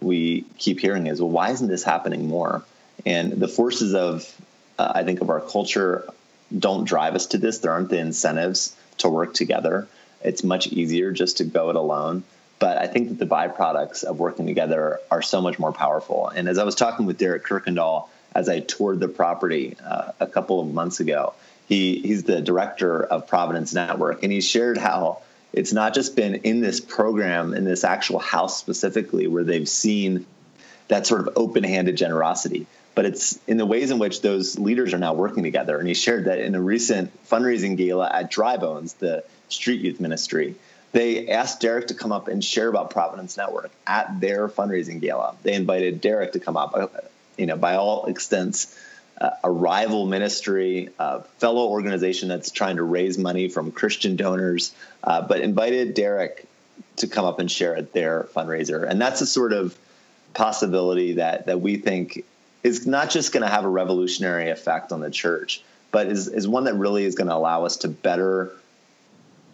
we 0.00 0.42
keep 0.58 0.80
hearing 0.80 1.06
is, 1.06 1.20
well, 1.20 1.30
why 1.30 1.50
isn't 1.50 1.68
this 1.68 1.82
happening 1.82 2.28
more? 2.28 2.62
And 3.06 3.32
the 3.32 3.48
forces 3.48 3.94
of, 3.94 4.30
uh, 4.78 4.92
I 4.94 5.04
think, 5.04 5.20
of 5.20 5.30
our 5.30 5.40
culture 5.40 6.06
don't 6.56 6.84
drive 6.84 7.14
us 7.14 7.26
to 7.28 7.38
this. 7.38 7.58
There 7.58 7.72
aren't 7.72 7.88
the 7.88 7.98
incentives 7.98 8.76
to 8.98 9.08
work 9.08 9.34
together 9.34 9.88
it's 10.24 10.42
much 10.42 10.66
easier 10.68 11.12
just 11.12 11.38
to 11.38 11.44
go 11.44 11.70
it 11.70 11.76
alone. 11.76 12.24
But 12.58 12.78
I 12.78 12.86
think 12.86 13.08
that 13.10 13.18
the 13.18 13.26
byproducts 13.26 14.04
of 14.04 14.18
working 14.18 14.46
together 14.46 15.00
are 15.10 15.22
so 15.22 15.40
much 15.40 15.58
more 15.58 15.72
powerful. 15.72 16.28
And 16.28 16.48
as 16.48 16.58
I 16.58 16.64
was 16.64 16.74
talking 16.74 17.06
with 17.06 17.18
Derek 17.18 17.44
Kirkendall 17.44 18.08
as 18.34 18.48
I 18.48 18.60
toured 18.60 19.00
the 19.00 19.08
property 19.08 19.76
uh, 19.84 20.12
a 20.18 20.26
couple 20.26 20.60
of 20.60 20.72
months 20.72 21.00
ago, 21.00 21.34
he, 21.68 22.00
he's 22.00 22.24
the 22.24 22.40
director 22.40 23.02
of 23.02 23.26
Providence 23.26 23.72
Network, 23.74 24.22
and 24.22 24.32
he 24.32 24.40
shared 24.40 24.76
how 24.76 25.20
it's 25.52 25.72
not 25.72 25.94
just 25.94 26.16
been 26.16 26.36
in 26.36 26.60
this 26.60 26.80
program, 26.80 27.54
in 27.54 27.64
this 27.64 27.84
actual 27.84 28.18
house 28.18 28.58
specifically, 28.58 29.26
where 29.28 29.44
they've 29.44 29.68
seen 29.68 30.26
that 30.88 31.06
sort 31.06 31.26
of 31.26 31.34
open 31.36 31.64
handed 31.64 31.96
generosity, 31.96 32.66
but 32.94 33.04
it's 33.04 33.38
in 33.46 33.56
the 33.56 33.66
ways 33.66 33.90
in 33.90 33.98
which 33.98 34.20
those 34.22 34.58
leaders 34.58 34.94
are 34.94 34.98
now 34.98 35.14
working 35.14 35.42
together. 35.42 35.78
And 35.78 35.88
he 35.88 35.94
shared 35.94 36.26
that 36.26 36.38
in 36.38 36.54
a 36.54 36.60
recent 36.60 37.12
fundraising 37.26 37.76
gala 37.76 38.08
at 38.12 38.30
Dry 38.30 38.56
Bones, 38.56 38.94
the 38.94 39.24
street 39.48 39.80
youth 39.80 40.00
ministry. 40.00 40.54
They 40.92 41.28
asked 41.28 41.60
Derek 41.60 41.88
to 41.88 41.94
come 41.94 42.12
up 42.12 42.28
and 42.28 42.42
share 42.42 42.68
about 42.68 42.90
Providence 42.90 43.36
Network 43.36 43.72
at 43.86 44.20
their 44.20 44.48
fundraising 44.48 45.00
gala. 45.00 45.34
They 45.42 45.54
invited 45.54 46.00
Derek 46.00 46.32
to 46.32 46.40
come 46.40 46.56
up. 46.56 46.72
Uh, 46.74 46.86
you 47.36 47.46
know, 47.46 47.56
by 47.56 47.74
all 47.74 48.06
extents, 48.06 48.78
uh, 49.20 49.30
a 49.42 49.50
rival 49.50 50.06
ministry, 50.06 50.90
a 51.00 51.22
fellow 51.38 51.68
organization 51.68 52.28
that's 52.28 52.52
trying 52.52 52.76
to 52.76 52.84
raise 52.84 53.18
money 53.18 53.48
from 53.48 53.72
Christian 53.72 54.14
donors, 54.14 54.72
uh, 55.02 55.20
but 55.22 55.40
invited 55.40 55.94
Derek 55.94 56.46
to 56.96 57.08
come 57.08 57.24
up 57.24 57.40
and 57.40 57.50
share 57.50 57.76
at 57.76 57.92
their 57.92 58.28
fundraiser. 58.34 58.88
And 58.88 59.00
that's 59.00 59.20
a 59.20 59.26
sort 59.26 59.52
of 59.52 59.76
possibility 60.32 61.14
that 61.14 61.46
that 61.46 61.60
we 61.60 61.76
think 61.76 62.24
is 62.64 62.86
not 62.86 63.10
just 63.10 63.32
going 63.32 63.42
to 63.42 63.48
have 63.48 63.64
a 63.64 63.68
revolutionary 63.68 64.50
effect 64.50 64.90
on 64.90 65.00
the 65.00 65.10
church, 65.10 65.62
but 65.92 66.08
is, 66.08 66.26
is 66.26 66.48
one 66.48 66.64
that 66.64 66.74
really 66.74 67.04
is 67.04 67.14
going 67.14 67.28
to 67.28 67.34
allow 67.34 67.64
us 67.64 67.76
to 67.78 67.88
better 67.88 68.50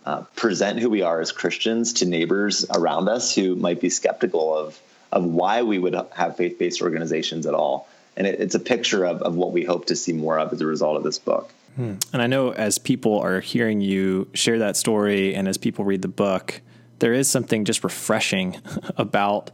uh, 0.06 0.22
present 0.36 0.78
who 0.78 0.88
we 0.88 1.02
are 1.02 1.20
as 1.20 1.32
Christians 1.32 1.94
to 1.94 2.06
neighbors 2.06 2.64
around 2.74 3.08
us 3.08 3.34
who 3.34 3.54
might 3.56 3.80
be 3.80 3.90
skeptical 3.90 4.56
of 4.56 4.80
of 5.12 5.24
why 5.24 5.62
we 5.62 5.78
would 5.78 5.94
have 6.12 6.36
faith 6.36 6.58
based 6.58 6.82
organizations 6.82 7.46
at 7.46 7.54
all. 7.54 7.88
And 8.16 8.26
it, 8.26 8.40
it's 8.40 8.54
a 8.54 8.60
picture 8.60 9.04
of, 9.04 9.22
of 9.22 9.34
what 9.34 9.52
we 9.52 9.64
hope 9.64 9.86
to 9.86 9.96
see 9.96 10.12
more 10.12 10.38
of 10.38 10.52
as 10.52 10.60
a 10.60 10.66
result 10.66 10.96
of 10.96 11.02
this 11.02 11.18
book. 11.18 11.52
Hmm. 11.76 11.94
And 12.12 12.22
I 12.22 12.26
know 12.26 12.52
as 12.52 12.78
people 12.78 13.18
are 13.18 13.40
hearing 13.40 13.80
you 13.80 14.28
share 14.34 14.58
that 14.58 14.76
story 14.76 15.34
and 15.34 15.48
as 15.48 15.56
people 15.56 15.84
read 15.84 16.02
the 16.02 16.08
book, 16.08 16.60
there 16.98 17.12
is 17.12 17.28
something 17.28 17.64
just 17.64 17.82
refreshing 17.82 18.60
about 18.96 19.50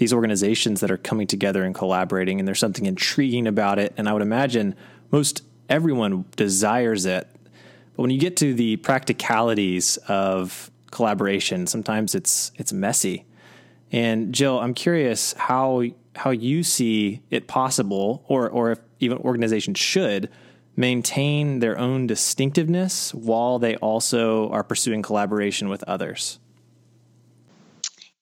these 0.00 0.12
organizations 0.12 0.80
that 0.80 0.90
are 0.90 0.96
coming 0.96 1.28
together 1.28 1.62
and 1.62 1.74
collaborating. 1.74 2.40
And 2.40 2.48
there's 2.48 2.58
something 2.58 2.86
intriguing 2.86 3.46
about 3.46 3.78
it. 3.78 3.94
And 3.96 4.08
I 4.08 4.12
would 4.12 4.22
imagine 4.22 4.74
most 5.12 5.44
everyone 5.68 6.24
desires 6.36 7.06
it 7.06 7.28
but 8.00 8.04
when 8.04 8.12
you 8.12 8.18
get 8.18 8.38
to 8.38 8.54
the 8.54 8.76
practicalities 8.76 9.98
of 10.08 10.70
collaboration, 10.90 11.66
sometimes 11.66 12.14
it's 12.14 12.50
it's 12.56 12.72
messy. 12.72 13.26
And 13.92 14.34
Jill, 14.34 14.58
I'm 14.58 14.72
curious 14.72 15.34
how 15.34 15.82
how 16.16 16.30
you 16.30 16.62
see 16.62 17.20
it 17.28 17.46
possible, 17.46 18.24
or 18.26 18.48
or 18.48 18.70
if 18.70 18.78
even 19.00 19.18
organizations 19.18 19.78
should 19.78 20.30
maintain 20.76 21.58
their 21.58 21.78
own 21.78 22.06
distinctiveness 22.06 23.12
while 23.12 23.58
they 23.58 23.76
also 23.76 24.48
are 24.48 24.64
pursuing 24.64 25.02
collaboration 25.02 25.68
with 25.68 25.84
others. 25.84 26.38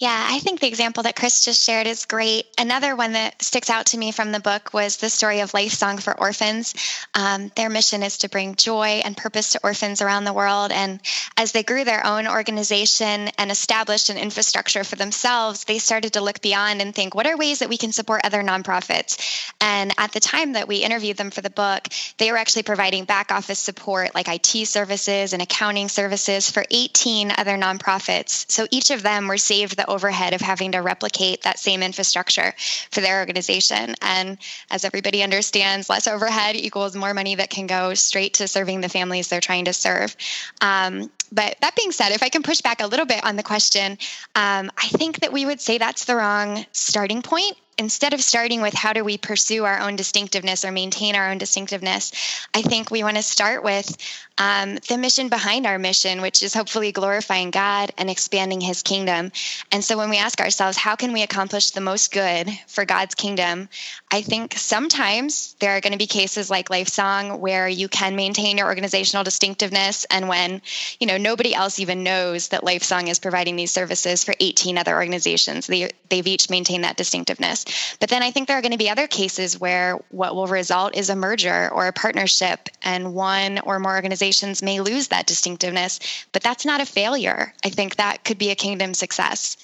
Yeah, 0.01 0.29
I 0.31 0.39
think 0.39 0.61
the 0.61 0.69
example 0.69 1.03
that 1.03 1.17
Chris 1.17 1.45
just 1.45 1.65
shared 1.65 1.89
is 1.89 2.07
great. 2.07 2.47
Another 2.57 2.95
one 2.95 3.15
that 3.15 3.43
sticks 3.43 3.69
out 3.69 3.87
to 3.87 3.99
me 3.99 4.13
from 4.13 4.31
the 4.31 4.39
book 4.39 4.73
was 4.73 4.97
the 4.97 5.11
story 5.11 5.41
of 5.41 5.55
Life 5.55 5.73
Song 5.73 5.99
for 5.99 6.17
Orphans. 6.17 6.73
Um, 7.15 7.51
their 7.57 7.69
mission 7.69 8.05
is 8.05 8.19
to 8.19 8.29
bring 8.29 8.55
joy 8.55 9.03
and 9.05 9.17
purpose 9.17 9.53
to 9.53 9.61
orphans 9.65 10.01
around 10.01 10.23
the 10.23 10.33
world. 10.33 10.71
And 10.71 11.01
as 11.37 11.51
they 11.51 11.65
grew 11.65 11.83
their 11.83 12.07
own 12.07 12.29
organization 12.29 13.29
and 13.39 13.51
established 13.51 14.09
an 14.09 14.19
infrastructure 14.19 14.85
for 14.85 14.95
themselves, 14.95 15.65
they 15.65 15.79
started 15.79 16.13
to 16.13 16.21
look 16.21 16.41
beyond 16.43 16.81
and 16.81 16.95
think, 16.95 17.17
what 17.17 17.27
are 17.27 17.37
ways 17.37 17.59
that 17.59 17.69
we 17.69 17.77
can 17.77 17.91
support 17.91 18.21
other 18.23 18.45
nonprofits? 18.45 19.53
And 19.61 19.93
at 19.99 20.13
the 20.13 20.21
time 20.21 20.53
that 20.53 20.69
we 20.69 20.77
interviewed 20.77 21.17
them 21.17 21.33
for 21.33 21.41
the 21.41 21.51
book, 21.51 21.89
they 22.19 22.31
were 22.31 22.39
actually 22.39 22.63
providing 22.63 23.05
back 23.05 23.33
office 23.33 23.59
support 23.59 24.15
like 24.15 24.29
IT 24.29 24.69
services 24.69 25.33
and 25.33 25.43
accounting 25.43 25.89
services 25.89 26.49
for 26.49 26.65
18 26.71 27.33
other 27.37 27.57
nonprofits. 27.57 28.49
So 28.49 28.69
each 28.71 28.93
of 28.93 29.03
them 29.03 29.27
were 29.27 29.39
saved 29.39 29.77
the 29.77 29.88
overhead 29.89 30.35
of 30.35 30.41
having 30.41 30.73
to 30.73 30.79
replicate 30.79 31.43
that 31.43 31.59
same 31.59 31.83
infrastructure 31.83 32.55
for 32.91 33.01
their 33.01 33.21
organization. 33.21 33.95
And 34.03 34.39
as 34.71 34.85
everybody 34.85 35.23
understands, 35.23 35.89
less 35.89 36.07
overhead 36.07 36.57
equals 36.57 36.95
more 36.95 37.15
money 37.15 37.35
that 37.37 37.51
can 37.51 37.67
go 37.67 37.95
straight 37.95 38.35
to 38.35 38.49
serving 38.49 38.81
the 38.81 38.89
families 38.89 39.29
they're 39.29 39.41
trying 39.41 39.65
to 39.65 39.73
serve. 39.73 40.17
Um, 40.61 41.11
but 41.31 41.57
that 41.61 41.77
being 41.77 41.93
said, 41.93 42.13
if 42.13 42.23
I 42.23 42.29
can 42.29 42.43
push 42.43 42.61
back 42.61 42.81
a 42.81 42.87
little 42.87 43.07
bit 43.07 43.25
on 43.25 43.37
the 43.37 43.43
question, 43.43 43.93
um, 44.35 44.71
I 44.77 44.89
think 44.89 45.21
that 45.21 45.33
we 45.33 45.45
would 45.45 45.61
say 45.61 45.79
that's 45.79 46.05
the 46.05 46.17
wrong 46.17 46.65
starting 46.73 47.23
point 47.23 47.57
instead 47.79 48.13
of 48.13 48.21
starting 48.21 48.61
with 48.61 48.75
how 48.75 48.93
do 48.93 49.05
we 49.05 49.17
pursue 49.17 49.65
our 49.65 49.81
own 49.81 49.97
distinctiveness 49.97 50.65
or 50.65 50.73
maintain 50.73 51.15
our 51.15 51.31
own 51.31 51.39
distinctiveness, 51.39 52.13
I 52.53 52.63
think 52.63 52.91
we 52.91 53.05
want 53.05 53.17
to 53.17 53.23
start 53.23 53.63
with 53.63 53.97
um, 54.37 54.77
the 54.89 54.99
mission 54.99 55.29
behind 55.29 55.67
our 55.67 55.79
mission, 55.79 56.21
which 56.21 56.43
is 56.43 56.55
hopefully 56.55 56.93
glorifying 56.93 57.51
God 57.51 57.93
and 57.99 58.09
expanding 58.09 58.61
his 58.61 58.83
kingdom. 58.83 59.33
And 59.73 59.83
so 59.83 59.97
when 59.97 60.11
we 60.11 60.19
ask 60.19 60.41
ourselves, 60.41 60.77
how 60.77 60.97
can 60.97 61.13
we 61.13 61.23
accomplish 61.23 61.71
the 61.71 61.81
most 61.81 62.13
good 62.13 62.49
for 62.67 62.85
God's 62.85 63.15
kingdom? 63.15 63.69
I 64.11 64.23
think 64.23 64.55
sometimes 64.57 65.55
there 65.59 65.77
are 65.77 65.81
going 65.81 65.93
to 65.93 65.99
be 65.99 66.07
cases 66.07 66.51
like 66.51 66.69
LifeSong 66.69 67.41
where 67.41 67.69
you 67.69 67.89
can 67.89 68.17
maintain 68.17 68.59
your 68.59 68.69
organizational 68.69 69.25
distinctiveness. 69.25 70.05
And 70.11 70.29
when, 70.29 70.63
you 71.01 71.07
know, 71.07 71.19
nobody 71.19 71.55
else 71.55 71.79
even 71.79 72.05
knows 72.05 72.49
that 72.49 72.63
LifeSong 72.63 73.09
is 73.09 73.19
providing 73.19 73.57
these 73.57 73.73
services 73.73 74.25
for 74.25 74.35
18 74.39 74.79
other 74.79 74.95
organizations, 74.95 75.67
they, 75.67 75.91
they've 76.09 76.27
each 76.27 76.49
maintained 76.49 76.85
that 76.85 76.97
distinctiveness. 76.97 77.65
But 78.01 78.09
then 78.11 78.23
I 78.23 78.31
think 78.31 78.49
there 78.49 78.59
are 78.59 78.63
going 78.63 78.73
to 78.73 78.79
be 78.79 78.91
other 78.91 79.07
cases 79.07 79.61
where 79.61 79.99
what 80.11 80.35
will 80.35 80.47
result 80.47 80.97
is 80.97 81.11
a 81.11 81.17
merger 81.17 81.69
or 81.73 81.87
a 81.87 81.93
partnership, 81.93 82.69
and 82.83 83.15
one 83.15 83.59
or 83.61 83.79
more 83.79 83.95
organizations 83.95 84.63
may 84.63 84.81
lose 84.81 85.09
that 85.09 85.27
distinctiveness. 85.27 86.01
But 86.33 86.43
that's 86.43 86.65
not 86.65 86.81
a 86.81 86.87
failure. 86.87 87.53
I 87.65 87.71
think 87.71 87.97
that 87.97 88.25
could 88.25 88.39
be 88.39 88.51
a 88.51 88.55
kingdom 88.55 88.95
success. 88.95 89.57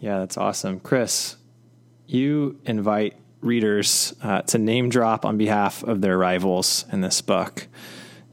Yeah, 0.00 0.18
that's 0.18 0.38
awesome. 0.38 0.80
Chris, 0.80 1.36
you 2.06 2.58
invite 2.64 3.16
readers 3.40 4.14
uh, 4.22 4.42
to 4.42 4.58
name 4.58 4.88
drop 4.88 5.24
on 5.24 5.38
behalf 5.38 5.82
of 5.82 6.00
their 6.00 6.18
rivals 6.18 6.84
in 6.92 7.00
this 7.00 7.20
book. 7.20 7.66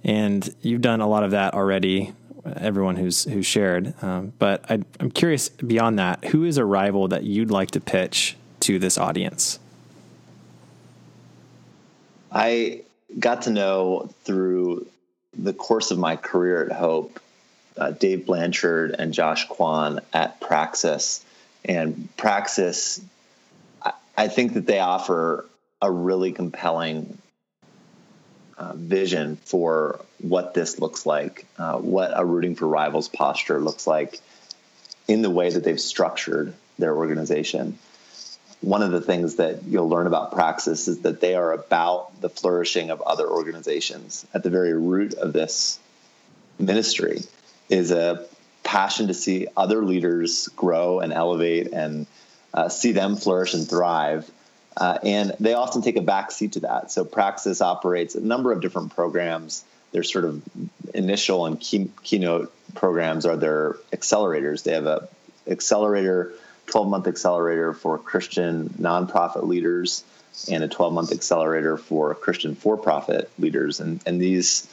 And 0.04 0.50
you've 0.62 0.82
done 0.82 1.02
a 1.02 1.08
lot 1.08 1.24
of 1.24 1.32
that 1.32 1.54
already 1.54 2.14
everyone 2.58 2.96
who's 2.96 3.24
who's 3.26 3.46
shared. 3.46 3.94
Um, 4.04 4.34
but 4.40 4.70
I, 4.70 4.80
I'm 5.00 5.12
curious 5.12 5.50
beyond 5.50 6.00
that, 6.00 6.26
who 6.26 6.44
is 6.44 6.58
a 6.58 6.66
rival 6.66 7.08
that 7.10 7.24
you'd 7.24 7.52
like 7.52 7.72
to 7.72 7.80
pitch 7.80 8.36
to 8.62 8.80
this 8.80 8.98
audience? 8.98 9.60
I 12.32 12.82
got 13.18 13.44
to 13.44 13.50
know 13.50 14.10
through 14.24 14.88
the 15.38 15.54
course 15.54 15.92
of 15.92 15.98
my 15.98 16.16
career 16.16 16.66
at 16.66 16.72
Hope, 16.72 17.20
uh, 17.78 17.92
Dave 17.92 18.26
Blanchard 18.26 18.96
and 18.98 19.14
Josh 19.14 19.48
Kwan 19.48 20.02
at 20.14 20.40
Praxis. 20.42 21.24
And 21.66 22.10
Praxis, 22.18 23.02
I, 23.82 23.94
I 24.18 24.28
think 24.28 24.54
that 24.54 24.66
they 24.66 24.80
offer 24.80 25.46
a 25.82 25.92
really 25.92 26.32
compelling 26.32 27.18
uh, 28.58 28.74
vision 28.76 29.36
for 29.38 30.00
what 30.20 30.54
this 30.54 30.80
looks 30.80 31.06
like, 31.06 31.46
uh, 31.58 31.78
what 31.78 32.12
a 32.14 32.26
rooting 32.26 32.56
for 32.56 32.68
rivals 32.68 33.08
posture 33.08 33.60
looks 33.60 33.86
like 33.86 34.20
in 35.08 35.22
the 35.22 35.30
way 35.30 35.50
that 35.50 35.64
they've 35.64 35.80
structured 35.80 36.54
their 36.80 36.96
organization. 36.96 37.78
One 38.62 38.82
of 38.82 38.92
the 38.92 39.02
things 39.02 39.36
that 39.36 39.64
you'll 39.64 39.90
learn 39.90 40.08
about 40.08 40.32
Praxis 40.32 40.88
is 40.88 41.02
that 41.02 41.22
they 41.22 41.36
are 41.36 41.54
about 41.54 42.20
the 42.22 42.30
flourishing 42.30 42.90
of 42.90 43.02
other 43.02 43.28
organizations. 43.28 44.26
At 44.34 44.44
the 44.44 44.50
very 44.50 44.74
root 44.74 45.14
of 45.14 45.34
this 45.34 45.80
ministry 46.58 47.22
is 47.70 47.92
a 47.92 48.26
passion 48.64 49.08
to 49.08 49.14
see 49.14 49.48
other 49.56 49.84
leaders 49.84 50.48
grow 50.50 51.00
and 51.00 51.14
elevate 51.14 51.72
and 51.72 52.08
uh, 52.54 52.70
see 52.70 52.92
them 52.92 53.16
flourish 53.16 53.54
and 53.54 53.70
thrive 53.70 54.30
uh, 54.78 55.00
and 55.04 55.36
they 55.40 55.56
often 55.56 55.82
take 55.82 55.98
a 55.98 56.02
back 56.02 56.32
seat 56.32 56.54
to 56.54 56.60
that. 56.62 56.92
So 56.92 57.04
Praxis 57.04 57.62
operates 57.62 58.14
a 58.14 58.22
number 58.22 58.52
of 58.52 58.62
different 58.62 58.94
programs. 58.94 59.64
Their 59.92 60.04
sort 60.04 60.26
of 60.26 60.44
initial 60.94 61.48
and 61.48 61.60
key, 61.60 61.90
keynote 62.04 62.54
programs 62.76 63.26
are 63.26 63.36
their 63.36 63.74
accelerators. 63.92 64.64
They 64.64 64.74
have 64.74 64.86
a 64.86 65.10
accelerator, 65.48 66.34
12 66.68 66.90
month 66.90 67.08
accelerator 67.08 67.74
for 67.74 67.98
Christian 67.98 68.70
nonprofit 68.80 69.44
leaders 69.48 70.04
and 70.52 70.64
a 70.64 70.68
12 70.68 70.94
month 70.94 71.12
accelerator 71.12 71.78
for 71.78 72.14
Christian 72.14 72.54
for 72.54 72.78
profit 72.78 73.32
leaders. 73.40 73.80
And, 73.80 74.00
and 74.06 74.22
these, 74.22 74.68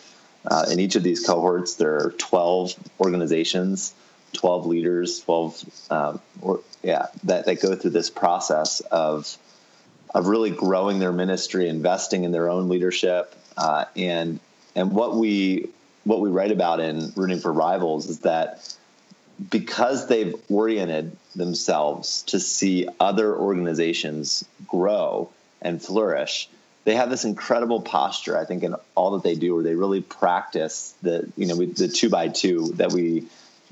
uh, 0.45 0.67
in 0.71 0.81
each 0.81 0.97
of 0.97 1.03
these 1.03 1.25
cohorts, 1.25 1.77
there 1.77 1.97
are 1.97 2.11
12 2.11 2.75
organizations, 3.01 3.95
12 4.35 4.67
leaders, 4.67 5.21
12, 5.21 5.65
um, 5.91 6.21
or, 6.43 6.61
yeah, 6.83 7.07
that, 7.23 7.47
that 7.47 7.63
go 7.63 7.75
through 7.75 7.93
this 7.93 8.11
process 8.11 8.81
of 8.81 9.39
of 10.15 10.29
really 10.29 10.51
growing 10.51 11.01
their 11.01 11.13
ministry, 11.13 11.69
investing 11.69 12.25
in 12.25 12.33
their 12.33 12.49
own 12.49 12.69
leadership, 12.69 13.35
uh, 13.57 13.85
and 13.97 14.41
and 14.77 14.93
what 14.93 15.17
we 15.17 15.69
what 16.05 16.21
we 16.21 16.31
write 16.31 16.53
about 16.53 16.81
in 16.81 17.13
rooting 17.17 17.41
for 17.41 17.53
rivals 17.53 18.09
is 18.09 18.21
that 18.21 18.75
because 19.51 20.07
they've 20.07 20.35
oriented 20.49 21.17
themselves 21.35 22.23
to 22.23 22.39
see 22.39 22.87
other 23.01 23.35
organizations 23.35 24.45
grow 24.67 25.29
and 25.61 25.83
flourish 25.83 26.49
they 26.85 26.95
have 26.95 27.11
this 27.11 27.25
incredible 27.25 27.81
posture 27.81 28.39
i 28.39 28.45
think 28.45 28.63
in 28.63 28.77
all 28.95 29.13
that 29.13 29.23
they 29.23 29.35
do 29.35 29.55
where 29.55 29.65
they 29.65 29.75
really 29.75 30.01
practice 30.01 30.95
the 31.03 31.31
you 31.37 31.47
know 31.47 31.57
the 31.57 31.89
two 31.89 32.09
by 32.09 32.29
two 32.29 32.73
that 32.75 32.93
we 32.93 33.27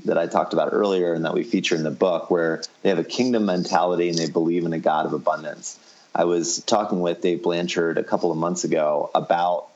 that 0.04 0.18
i 0.18 0.26
talked 0.26 0.52
about 0.52 0.70
earlier 0.72 1.12
and 1.12 1.24
that 1.24 1.34
we 1.34 1.44
feature 1.44 1.76
in 1.76 1.84
the 1.84 1.90
book 1.90 2.30
where 2.30 2.62
they 2.82 2.88
have 2.88 2.98
a 2.98 3.04
kingdom 3.04 3.44
mentality 3.46 4.08
and 4.08 4.18
they 4.18 4.28
believe 4.28 4.64
in 4.64 4.72
a 4.72 4.78
god 4.78 5.06
of 5.06 5.12
abundance 5.12 5.78
I 6.14 6.24
was 6.24 6.62
talking 6.62 7.00
with 7.00 7.20
Dave 7.20 7.42
Blanchard 7.42 7.98
a 7.98 8.04
couple 8.04 8.30
of 8.30 8.36
months 8.36 8.64
ago 8.64 9.10
about 9.14 9.68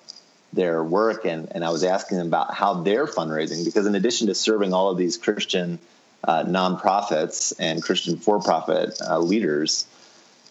their 0.52 0.82
work, 0.82 1.24
and, 1.24 1.48
and 1.52 1.64
I 1.64 1.70
was 1.70 1.82
asking 1.84 2.18
them 2.18 2.26
about 2.26 2.54
how 2.54 2.82
they're 2.82 3.06
fundraising 3.06 3.64
because, 3.64 3.86
in 3.86 3.94
addition 3.94 4.26
to 4.28 4.34
serving 4.34 4.72
all 4.72 4.90
of 4.90 4.98
these 4.98 5.16
Christian 5.16 5.78
uh, 6.24 6.44
nonprofits 6.44 7.54
and 7.58 7.82
Christian 7.82 8.18
for 8.18 8.40
profit 8.40 8.98
uh, 9.00 9.18
leaders, 9.18 9.86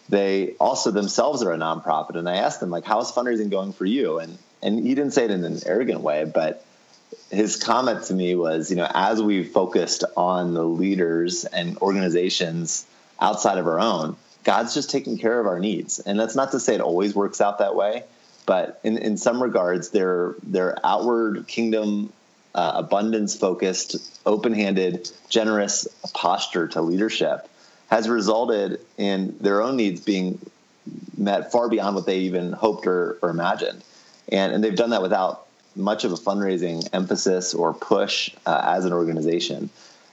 they 0.08 0.54
also 0.60 0.90
themselves 0.90 1.42
are 1.42 1.52
a 1.52 1.58
nonprofit. 1.58 2.16
And 2.16 2.28
I 2.28 2.36
asked 2.36 2.60
them, 2.60 2.70
like, 2.70 2.84
how 2.84 3.00
is 3.00 3.10
fundraising 3.10 3.50
going 3.50 3.72
for 3.72 3.84
you? 3.84 4.18
And, 4.18 4.38
and 4.62 4.78
he 4.78 4.94
didn't 4.94 5.12
say 5.12 5.24
it 5.24 5.30
in 5.30 5.44
an 5.44 5.58
arrogant 5.66 6.00
way, 6.00 6.24
but 6.24 6.64
his 7.30 7.56
comment 7.56 8.04
to 8.04 8.14
me 8.14 8.34
was, 8.34 8.70
you 8.70 8.76
know, 8.76 8.88
as 8.92 9.20
we've 9.22 9.50
focused 9.50 10.04
on 10.16 10.54
the 10.54 10.64
leaders 10.64 11.44
and 11.44 11.76
organizations 11.78 12.86
outside 13.20 13.58
of 13.58 13.66
our 13.66 13.80
own, 13.80 14.16
God's 14.46 14.74
just 14.74 14.90
taking 14.90 15.18
care 15.18 15.40
of 15.40 15.46
our 15.46 15.58
needs. 15.58 15.98
And 15.98 16.20
that's 16.20 16.36
not 16.36 16.52
to 16.52 16.60
say 16.60 16.76
it 16.76 16.80
always 16.80 17.16
works 17.16 17.40
out 17.40 17.58
that 17.58 17.74
way, 17.74 18.04
but 18.46 18.78
in, 18.84 18.96
in 18.96 19.16
some 19.16 19.42
regards, 19.42 19.90
their 19.90 20.36
their 20.44 20.78
outward 20.84 21.48
kingdom 21.48 22.12
uh, 22.54 22.72
abundance 22.76 23.36
focused, 23.36 24.20
open 24.24 24.54
handed, 24.54 25.10
generous 25.28 25.88
posture 26.14 26.68
to 26.68 26.80
leadership 26.80 27.48
has 27.88 28.08
resulted 28.08 28.80
in 28.96 29.36
their 29.40 29.62
own 29.62 29.76
needs 29.76 30.00
being 30.00 30.38
met 31.16 31.50
far 31.50 31.68
beyond 31.68 31.96
what 31.96 32.06
they 32.06 32.20
even 32.20 32.52
hoped 32.52 32.86
or, 32.86 33.18
or 33.22 33.30
imagined. 33.30 33.82
And, 34.28 34.52
and 34.52 34.62
they've 34.62 34.76
done 34.76 34.90
that 34.90 35.02
without 35.02 35.46
much 35.74 36.04
of 36.04 36.12
a 36.12 36.16
fundraising 36.16 36.88
emphasis 36.92 37.52
or 37.52 37.74
push 37.74 38.30
uh, 38.46 38.62
as 38.76 38.84
an 38.84 38.92
organization. 38.92 39.70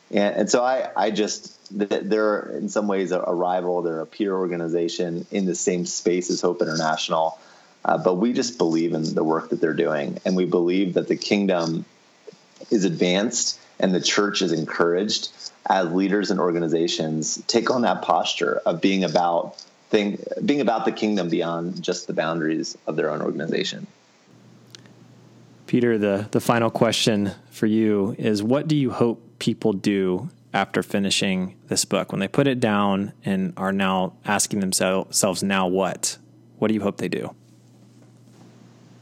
And, 0.09 0.35
and 0.35 0.49
so 0.49 0.63
I, 0.63 0.89
I 0.95 1.11
just, 1.11 1.52
they're 1.73 2.41
in 2.57 2.69
some 2.69 2.87
ways 2.87 3.11
a, 3.11 3.19
rival, 3.19 3.81
they're 3.81 4.01
a 4.01 4.05
peer 4.05 4.35
organization 4.35 5.25
in 5.31 5.45
the 5.45 5.55
same 5.55 5.85
space 5.85 6.29
as 6.29 6.41
Hope 6.41 6.61
International. 6.61 7.39
Uh, 7.85 7.97
but 7.97 8.15
we 8.15 8.31
just 8.31 8.57
believe 8.57 8.93
in 8.93 9.13
the 9.13 9.23
work 9.23 9.49
that 9.49 9.59
they're 9.59 9.73
doing. 9.73 10.19
And 10.23 10.35
we 10.35 10.45
believe 10.45 10.93
that 10.93 11.07
the 11.07 11.17
kingdom 11.17 11.85
is 12.71 12.85
advanced 12.85 13.59
and 13.79 13.93
the 13.93 13.99
church 13.99 14.41
is 14.41 14.51
encouraged 14.51 15.29
as 15.65 15.91
leaders 15.91 16.31
and 16.31 16.39
organizations 16.39 17.43
take 17.47 17.69
on 17.69 17.81
that 17.81 18.01
posture 18.01 18.61
of 18.65 18.79
being 18.79 19.03
about 19.03 19.59
thing, 19.89 20.23
being 20.45 20.61
about 20.61 20.85
the 20.85 20.91
kingdom 20.91 21.29
beyond 21.29 21.81
just 21.81 22.07
the 22.07 22.13
boundaries 22.13 22.77
of 22.87 22.95
their 22.95 23.09
own 23.09 23.21
organization. 23.21 23.87
Peter, 25.67 25.97
the, 25.97 26.27
the 26.31 26.39
final 26.39 26.69
question 26.69 27.31
for 27.49 27.65
you 27.65 28.15
is 28.19 28.43
what 28.43 28.67
do 28.67 28.75
you 28.75 28.91
hope 28.91 29.39
people 29.39 29.73
do 29.73 30.29
after 30.53 30.83
finishing 30.83 31.55
this 31.67 31.85
book. 31.85 32.11
When 32.11 32.19
they 32.19 32.27
put 32.27 32.47
it 32.47 32.59
down 32.59 33.13
and 33.25 33.53
are 33.57 33.71
now 33.71 34.13
asking 34.25 34.59
themselves 34.59 35.43
now 35.43 35.67
what? 35.67 36.17
What 36.59 36.67
do 36.67 36.73
you 36.73 36.81
hope 36.81 36.97
they 36.97 37.09
do? 37.09 37.35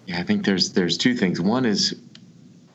Yeah 0.06 0.20
i 0.20 0.24
think 0.24 0.46
there's 0.46 0.74
there's 0.74 0.98
two 0.98 1.16
things. 1.16 1.40
One 1.40 1.66
is 1.66 1.96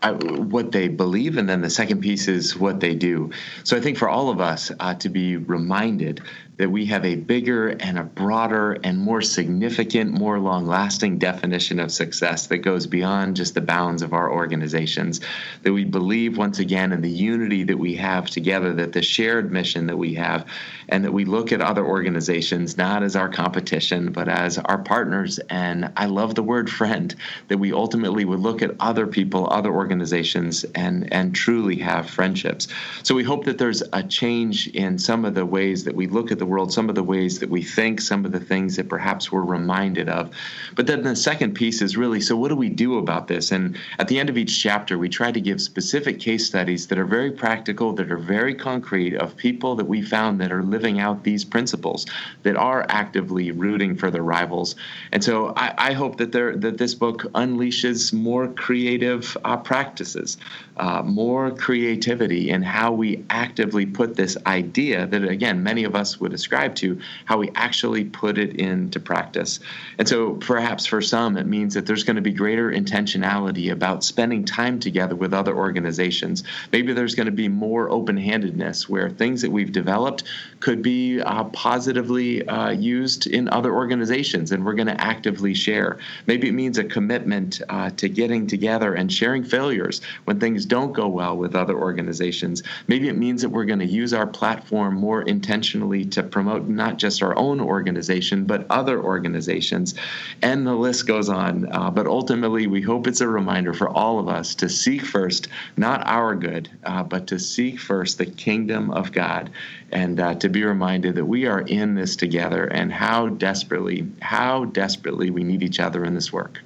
I, 0.03 0.12
what 0.12 0.73
they 0.73 0.89
believe, 0.89 1.37
and 1.37 1.49
then 1.49 1.62
the 1.62 1.71
second 1.71 2.01
piece 2.01 2.29
is 2.29 2.57
what 2.57 2.81
they 2.81 2.95
do. 2.95 3.31
So 3.65 3.77
I 3.77 3.81
think 3.81 3.99
for 3.99 4.09
all 4.09 4.29
of 4.29 4.41
us 4.41 4.71
uh, 4.79 4.95
to 4.95 5.09
be 5.09 5.37
reminded 5.37 6.23
that 6.59 6.71
we 6.71 6.87
have 6.87 7.05
a 7.05 7.16
bigger 7.16 7.69
and 7.69 7.99
a 7.99 8.03
broader 8.03 8.73
and 8.83 8.99
more 8.99 9.21
significant, 9.21 10.12
more 10.12 10.38
long 10.38 10.66
lasting 10.66 11.19
definition 11.19 11.79
of 11.79 11.92
success 11.92 12.47
that 12.47 12.59
goes 12.59 12.87
beyond 12.87 13.37
just 13.37 13.55
the 13.55 13.61
bounds 13.61 14.03
of 14.03 14.14
our 14.14 14.33
organizations. 14.33 15.21
That 15.62 15.73
we 15.73 15.85
believe 15.85 16.38
once 16.38 16.59
again 16.59 16.92
in 16.92 17.03
the 17.03 17.11
unity 17.11 17.64
that 17.64 17.79
we 17.79 17.97
have 17.97 18.31
together, 18.31 18.73
that 18.75 18.92
the 18.92 19.03
shared 19.03 19.53
mission 19.53 19.87
that 19.88 19.99
we 19.99 20.14
have, 20.14 20.47
and 20.88 21.05
that 21.05 21.12
we 21.12 21.25
look 21.25 21.53
at 21.53 21.61
other 21.61 21.85
organizations 21.85 22.79
not 22.79 23.03
as 23.03 23.16
our 23.16 23.29
competition, 23.29 24.12
but 24.12 24.29
as 24.29 24.57
our 24.57 24.79
partners. 24.79 25.38
And 25.51 25.92
I 25.97 26.07
love 26.07 26.35
the 26.35 26.42
word 26.42 26.71
friend, 26.71 27.14
that 27.49 27.59
we 27.59 27.73
ultimately 27.73 28.25
would 28.25 28.40
look 28.40 28.62
at 28.62 28.71
other 28.81 29.07
people, 29.07 29.49
other 29.51 29.73
organizations 29.73 30.64
and, 30.75 31.12
and 31.12 31.35
truly 31.35 31.77
have 31.77 32.09
friendships. 32.09 32.69
So 33.03 33.14
we 33.14 33.25
hope 33.25 33.45
that 33.45 33.59
there's 33.59 33.83
a 33.92 34.03
change 34.03 34.69
in 34.69 34.99
some 34.99 35.25
of 35.25 35.35
the 35.35 35.45
ways 35.45 35.85
that 35.85 35.95
we 35.95 36.07
look 36.07 36.33
at 36.33 36.38
the 36.38 36.46
world, 36.47 36.73
some 36.73 36.89
of 36.89 36.95
the 36.95 37.03
ways 37.03 37.41
that 37.41 37.51
we 37.51 37.63
think, 37.63 38.01
some 38.01 38.25
of 38.25 38.33
the 38.33 38.41
things 38.41 38.77
that 38.77 38.89
perhaps 38.89 39.31
we're 39.31 39.43
reminded 39.43 40.09
of. 40.09 40.31
But 40.75 40.87
then 40.87 41.03
the 41.03 41.17
second 41.17 41.55
piece 41.55 41.83
is 41.83 41.97
really 41.97 42.21
so 42.21 42.37
what 42.37 42.49
do 42.49 42.57
we 42.57 42.69
do 42.69 42.99
about 42.99 43.29
this? 43.29 43.53
And 43.53 43.77
at 43.99 44.09
the 44.09 44.19
end 44.19 44.31
of 44.31 44.39
each 44.39 44.63
chapter, 44.63 44.99
we 44.99 45.09
try 45.09 45.33
to 45.33 45.41
give 45.41 45.61
specific 45.61 46.21
case 46.21 46.47
studies 46.47 46.87
that 46.89 46.99
are 46.99 47.05
very 47.05 47.31
practical, 47.31 47.93
that 47.95 48.11
are 48.11 48.19
very 48.19 48.55
concrete 48.55 49.15
of 49.17 49.37
people 49.37 49.77
that 49.77 49.87
we 49.87 50.03
found 50.03 50.41
that 50.41 50.53
are 50.53 50.63
living 50.63 51.01
out 51.01 51.25
these 51.25 51.45
principles, 51.45 52.07
that 52.43 52.57
are 52.57 52.87
actively 52.89 53.51
rooting 53.51 53.97
for 53.97 54.11
their 54.11 54.23
rivals. 54.23 54.77
And 55.13 55.23
so 55.23 55.53
I, 55.57 55.75
I 55.91 55.93
hope 55.93 56.19
that 56.19 56.33
that 56.33 56.79
this 56.79 56.95
book 56.95 57.23
unleashes 57.35 58.13
more 58.13 58.49
creative 58.49 59.37
uh, 59.45 59.57
practices, 59.57 60.37
uh, 60.77 61.03
more 61.03 61.51
creativity 61.51 62.51
in 62.51 62.62
how 62.62 62.93
we 62.93 63.25
actively 63.31 63.87
put 63.87 64.15
this 64.15 64.37
idea 64.47 65.07
that 65.07 65.25
again 65.25 65.62
many 65.62 65.85
of 65.85 65.95
us 65.95 66.21
would 66.21 66.33
ascribe 66.33 66.75
to, 66.77 67.01
how 67.25 67.39
we 67.39 67.51
actually 67.55 68.05
put 68.05 68.39
it 68.39 68.57
into 68.57 69.01
practice. 69.01 69.61
And 69.99 70.09
so 70.09 70.35
perhaps 70.35 70.87
for 70.87 71.01
some 71.01 71.37
it 71.37 71.47
means 71.47 71.75
that 71.75 71.87
there's 71.87 72.05
going 72.05 72.17
to 72.17 72.23
be 72.23 72.33
greater 72.33 72.71
intentionality 72.71 73.73
about 73.73 74.05
spending 74.05 74.45
time 74.45 74.79
together 74.79 75.17
with 75.17 75.33
other 75.33 75.57
organizations. 75.57 76.45
Maybe 76.73 76.93
there's 76.93 77.15
going 77.15 77.27
to 77.27 77.33
be 77.33 77.49
more 77.49 77.89
open-handedness 77.91 78.89
where 78.89 79.09
things 79.11 79.43
that 79.43 79.51
we've 79.51 79.73
developed 79.73 80.25
could 80.61 80.83
be 80.83 81.21
uh, 81.21 81.45
positively 81.45 82.47
uh, 82.47 82.71
used 82.71 83.27
in 83.27 83.49
other 83.49 83.75
organizations, 83.75 84.53
and 84.53 84.65
we're 84.65 84.75
going 84.75 84.87
to 84.89 85.01
actively 85.01 85.55
share. 85.55 85.99
Maybe 86.27 86.49
it 86.49 86.53
means 86.53 86.79
a 86.79 86.85
commitment 86.85 87.62
uh, 87.69 87.91
to 87.91 88.09
getting 88.09 88.47
together 88.47 88.95
and 88.95 89.12
sharing 89.12 89.45
failures 89.45 90.01
when 90.25 90.41
things 90.41 90.66
don't 90.67 90.93
go 90.93 91.09
well 91.09 91.37
with 91.37 91.55
other 91.55 91.79
organizations. 91.79 92.63
Maybe 92.89 93.09
it 93.09 93.17
means 93.17 93.43
that 93.43 93.49
we're 93.49 93.65
going 93.65 93.79
to 93.79 93.87
use 93.87 94.13
our 94.13 94.27
platform 94.27 94.95
more 94.97 95.23
intentionally 95.23 96.05
to 96.07 96.23
promote 96.23 96.69
not 96.69 96.99
just 96.99 97.23
our 97.23 97.37
own 97.37 97.61
organization, 97.61 98.45
but 98.45 98.67
other 98.71 99.03
organizations. 99.03 99.95
And 100.43 100.67
the 100.67 100.75
list 100.75 101.07
goes 101.07 101.29
on. 101.29 101.73
Uh, 101.73 101.91
but 101.91 102.07
ultimately, 102.07 102.67
we 102.67 102.83
hope 102.83 103.07
it's 103.07 103.21
a 103.21 103.29
reminder 103.29 103.73
for 103.73 103.89
all 103.89 104.19
of 104.19 104.29
us 104.29 104.55
to 104.57 104.69
seek 104.69 105.03
first, 105.03 105.49
not 105.77 106.07
our 106.07 106.35
good, 106.35 106.69
uh, 106.85 107.03
but 107.03 107.27
to 107.29 107.39
seek 107.39 107.79
first 107.81 108.19
the 108.19 108.27
kingdom 108.27 108.91
of 108.91 109.13
God 109.13 109.51
and 109.93 110.21
uh, 110.21 110.35
to 110.35 110.49
be 110.49 110.65
reminded 110.65 111.15
that 111.15 111.25
we 111.25 111.47
are 111.47 111.61
in 111.61 111.95
this 111.95 112.17
together 112.17 112.65
and 112.65 112.93
how 112.93 113.29
desperately, 113.29 114.07
how 114.21 114.65
desperately 114.65 115.31
we 115.31 115.45
need 115.45 115.63
each 115.63 115.81
other 115.81 116.05
in 116.05 116.15
this 116.15 116.33
work. 116.33 116.61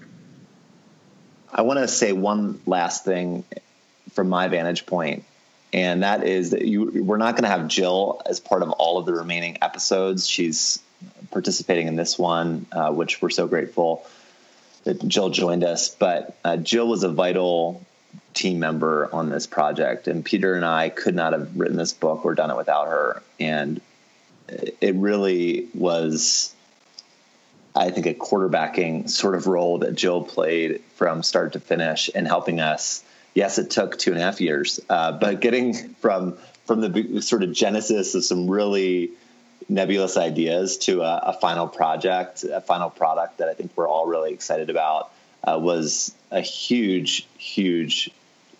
I 1.52 1.62
want 1.62 1.80
to 1.80 1.88
say 1.88 2.12
one 2.12 2.60
last 2.64 3.04
thing 3.04 3.44
from 4.12 4.28
my 4.28 4.48
vantage 4.48 4.86
point, 4.86 5.24
and 5.72 6.02
that 6.02 6.26
is 6.26 6.50
that 6.50 6.62
you 6.62 7.02
we're 7.04 7.16
not 7.16 7.34
going 7.34 7.44
to 7.44 7.50
have 7.50 7.68
Jill 7.68 8.20
as 8.26 8.40
part 8.40 8.62
of 8.62 8.70
all 8.70 8.98
of 8.98 9.06
the 9.06 9.14
remaining 9.14 9.58
episodes. 9.62 10.26
She's 10.26 10.80
participating 11.30 11.86
in 11.86 11.96
this 11.96 12.18
one, 12.18 12.66
uh, 12.72 12.92
which 12.92 13.22
we're 13.22 13.30
so 13.30 13.46
grateful 13.46 14.06
that 14.84 15.06
Jill 15.06 15.30
joined 15.30 15.64
us. 15.64 15.88
But 15.88 16.36
uh, 16.44 16.56
Jill 16.56 16.88
was 16.88 17.04
a 17.04 17.08
vital 17.08 17.84
team 18.34 18.58
member 18.58 19.08
on 19.12 19.28
this 19.28 19.46
project, 19.46 20.08
and 20.08 20.24
Peter 20.24 20.54
and 20.54 20.64
I 20.64 20.88
could 20.88 21.14
not 21.14 21.32
have 21.32 21.56
written 21.56 21.76
this 21.76 21.92
book 21.92 22.24
or 22.24 22.34
done 22.34 22.50
it 22.50 22.56
without 22.56 22.88
her. 22.88 23.22
And 23.38 23.80
it 24.80 24.94
really 24.96 25.68
was, 25.74 26.54
I 27.74 27.90
think, 27.90 28.06
a 28.06 28.14
quarterbacking 28.14 29.08
sort 29.08 29.34
of 29.34 29.46
role 29.46 29.78
that 29.78 29.94
Jill 29.94 30.22
played 30.22 30.82
from 30.96 31.22
start 31.22 31.52
to 31.52 31.60
finish 31.60 32.08
in 32.08 32.26
helping 32.26 32.60
us. 32.60 33.04
Yes, 33.34 33.58
it 33.58 33.70
took 33.70 33.98
two 33.98 34.12
and 34.12 34.20
a 34.20 34.24
half 34.24 34.40
years, 34.40 34.80
uh, 34.88 35.12
but 35.12 35.40
getting 35.40 35.94
from 35.94 36.36
from 36.66 36.80
the 36.80 37.20
sort 37.22 37.42
of 37.42 37.52
genesis 37.52 38.14
of 38.14 38.24
some 38.24 38.48
really 38.48 39.10
nebulous 39.68 40.16
ideas 40.16 40.78
to 40.78 41.02
a, 41.02 41.16
a, 41.26 41.32
final 41.32 41.66
project, 41.66 42.44
a 42.44 42.60
final 42.60 42.90
product 42.90 43.38
that 43.38 43.48
I 43.48 43.54
think 43.54 43.72
we're 43.74 43.88
all 43.88 44.06
really 44.06 44.32
excited 44.32 44.70
about, 44.70 45.10
uh, 45.42 45.58
was 45.60 46.14
a 46.30 46.40
huge, 46.40 47.26
huge 47.38 48.10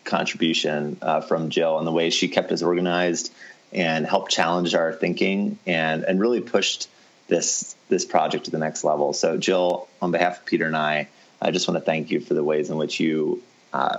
contribution 0.04 0.96
uh, 1.02 1.20
from 1.20 1.50
Jill 1.50 1.78
and 1.78 1.86
the 1.86 1.92
way 1.92 2.10
she 2.10 2.28
kept 2.28 2.50
us 2.52 2.62
organized 2.62 3.32
and 3.72 4.06
helped 4.06 4.32
challenge 4.32 4.74
our 4.74 4.92
thinking 4.92 5.58
and 5.66 6.04
and 6.04 6.20
really 6.20 6.40
pushed 6.40 6.88
this 7.28 7.76
this 7.88 8.04
project 8.04 8.46
to 8.46 8.50
the 8.50 8.58
next 8.58 8.82
level. 8.84 9.12
So, 9.12 9.36
Jill, 9.36 9.88
on 10.00 10.10
behalf 10.10 10.40
of 10.40 10.46
Peter 10.46 10.66
and 10.66 10.76
I, 10.76 11.08
I 11.40 11.50
just 11.50 11.68
want 11.68 11.78
to 11.78 11.84
thank 11.84 12.10
you 12.10 12.20
for 12.20 12.34
the 12.34 12.44
ways 12.44 12.70
in 12.70 12.76
which 12.76 13.00
you, 13.00 13.42
uh, 13.72 13.98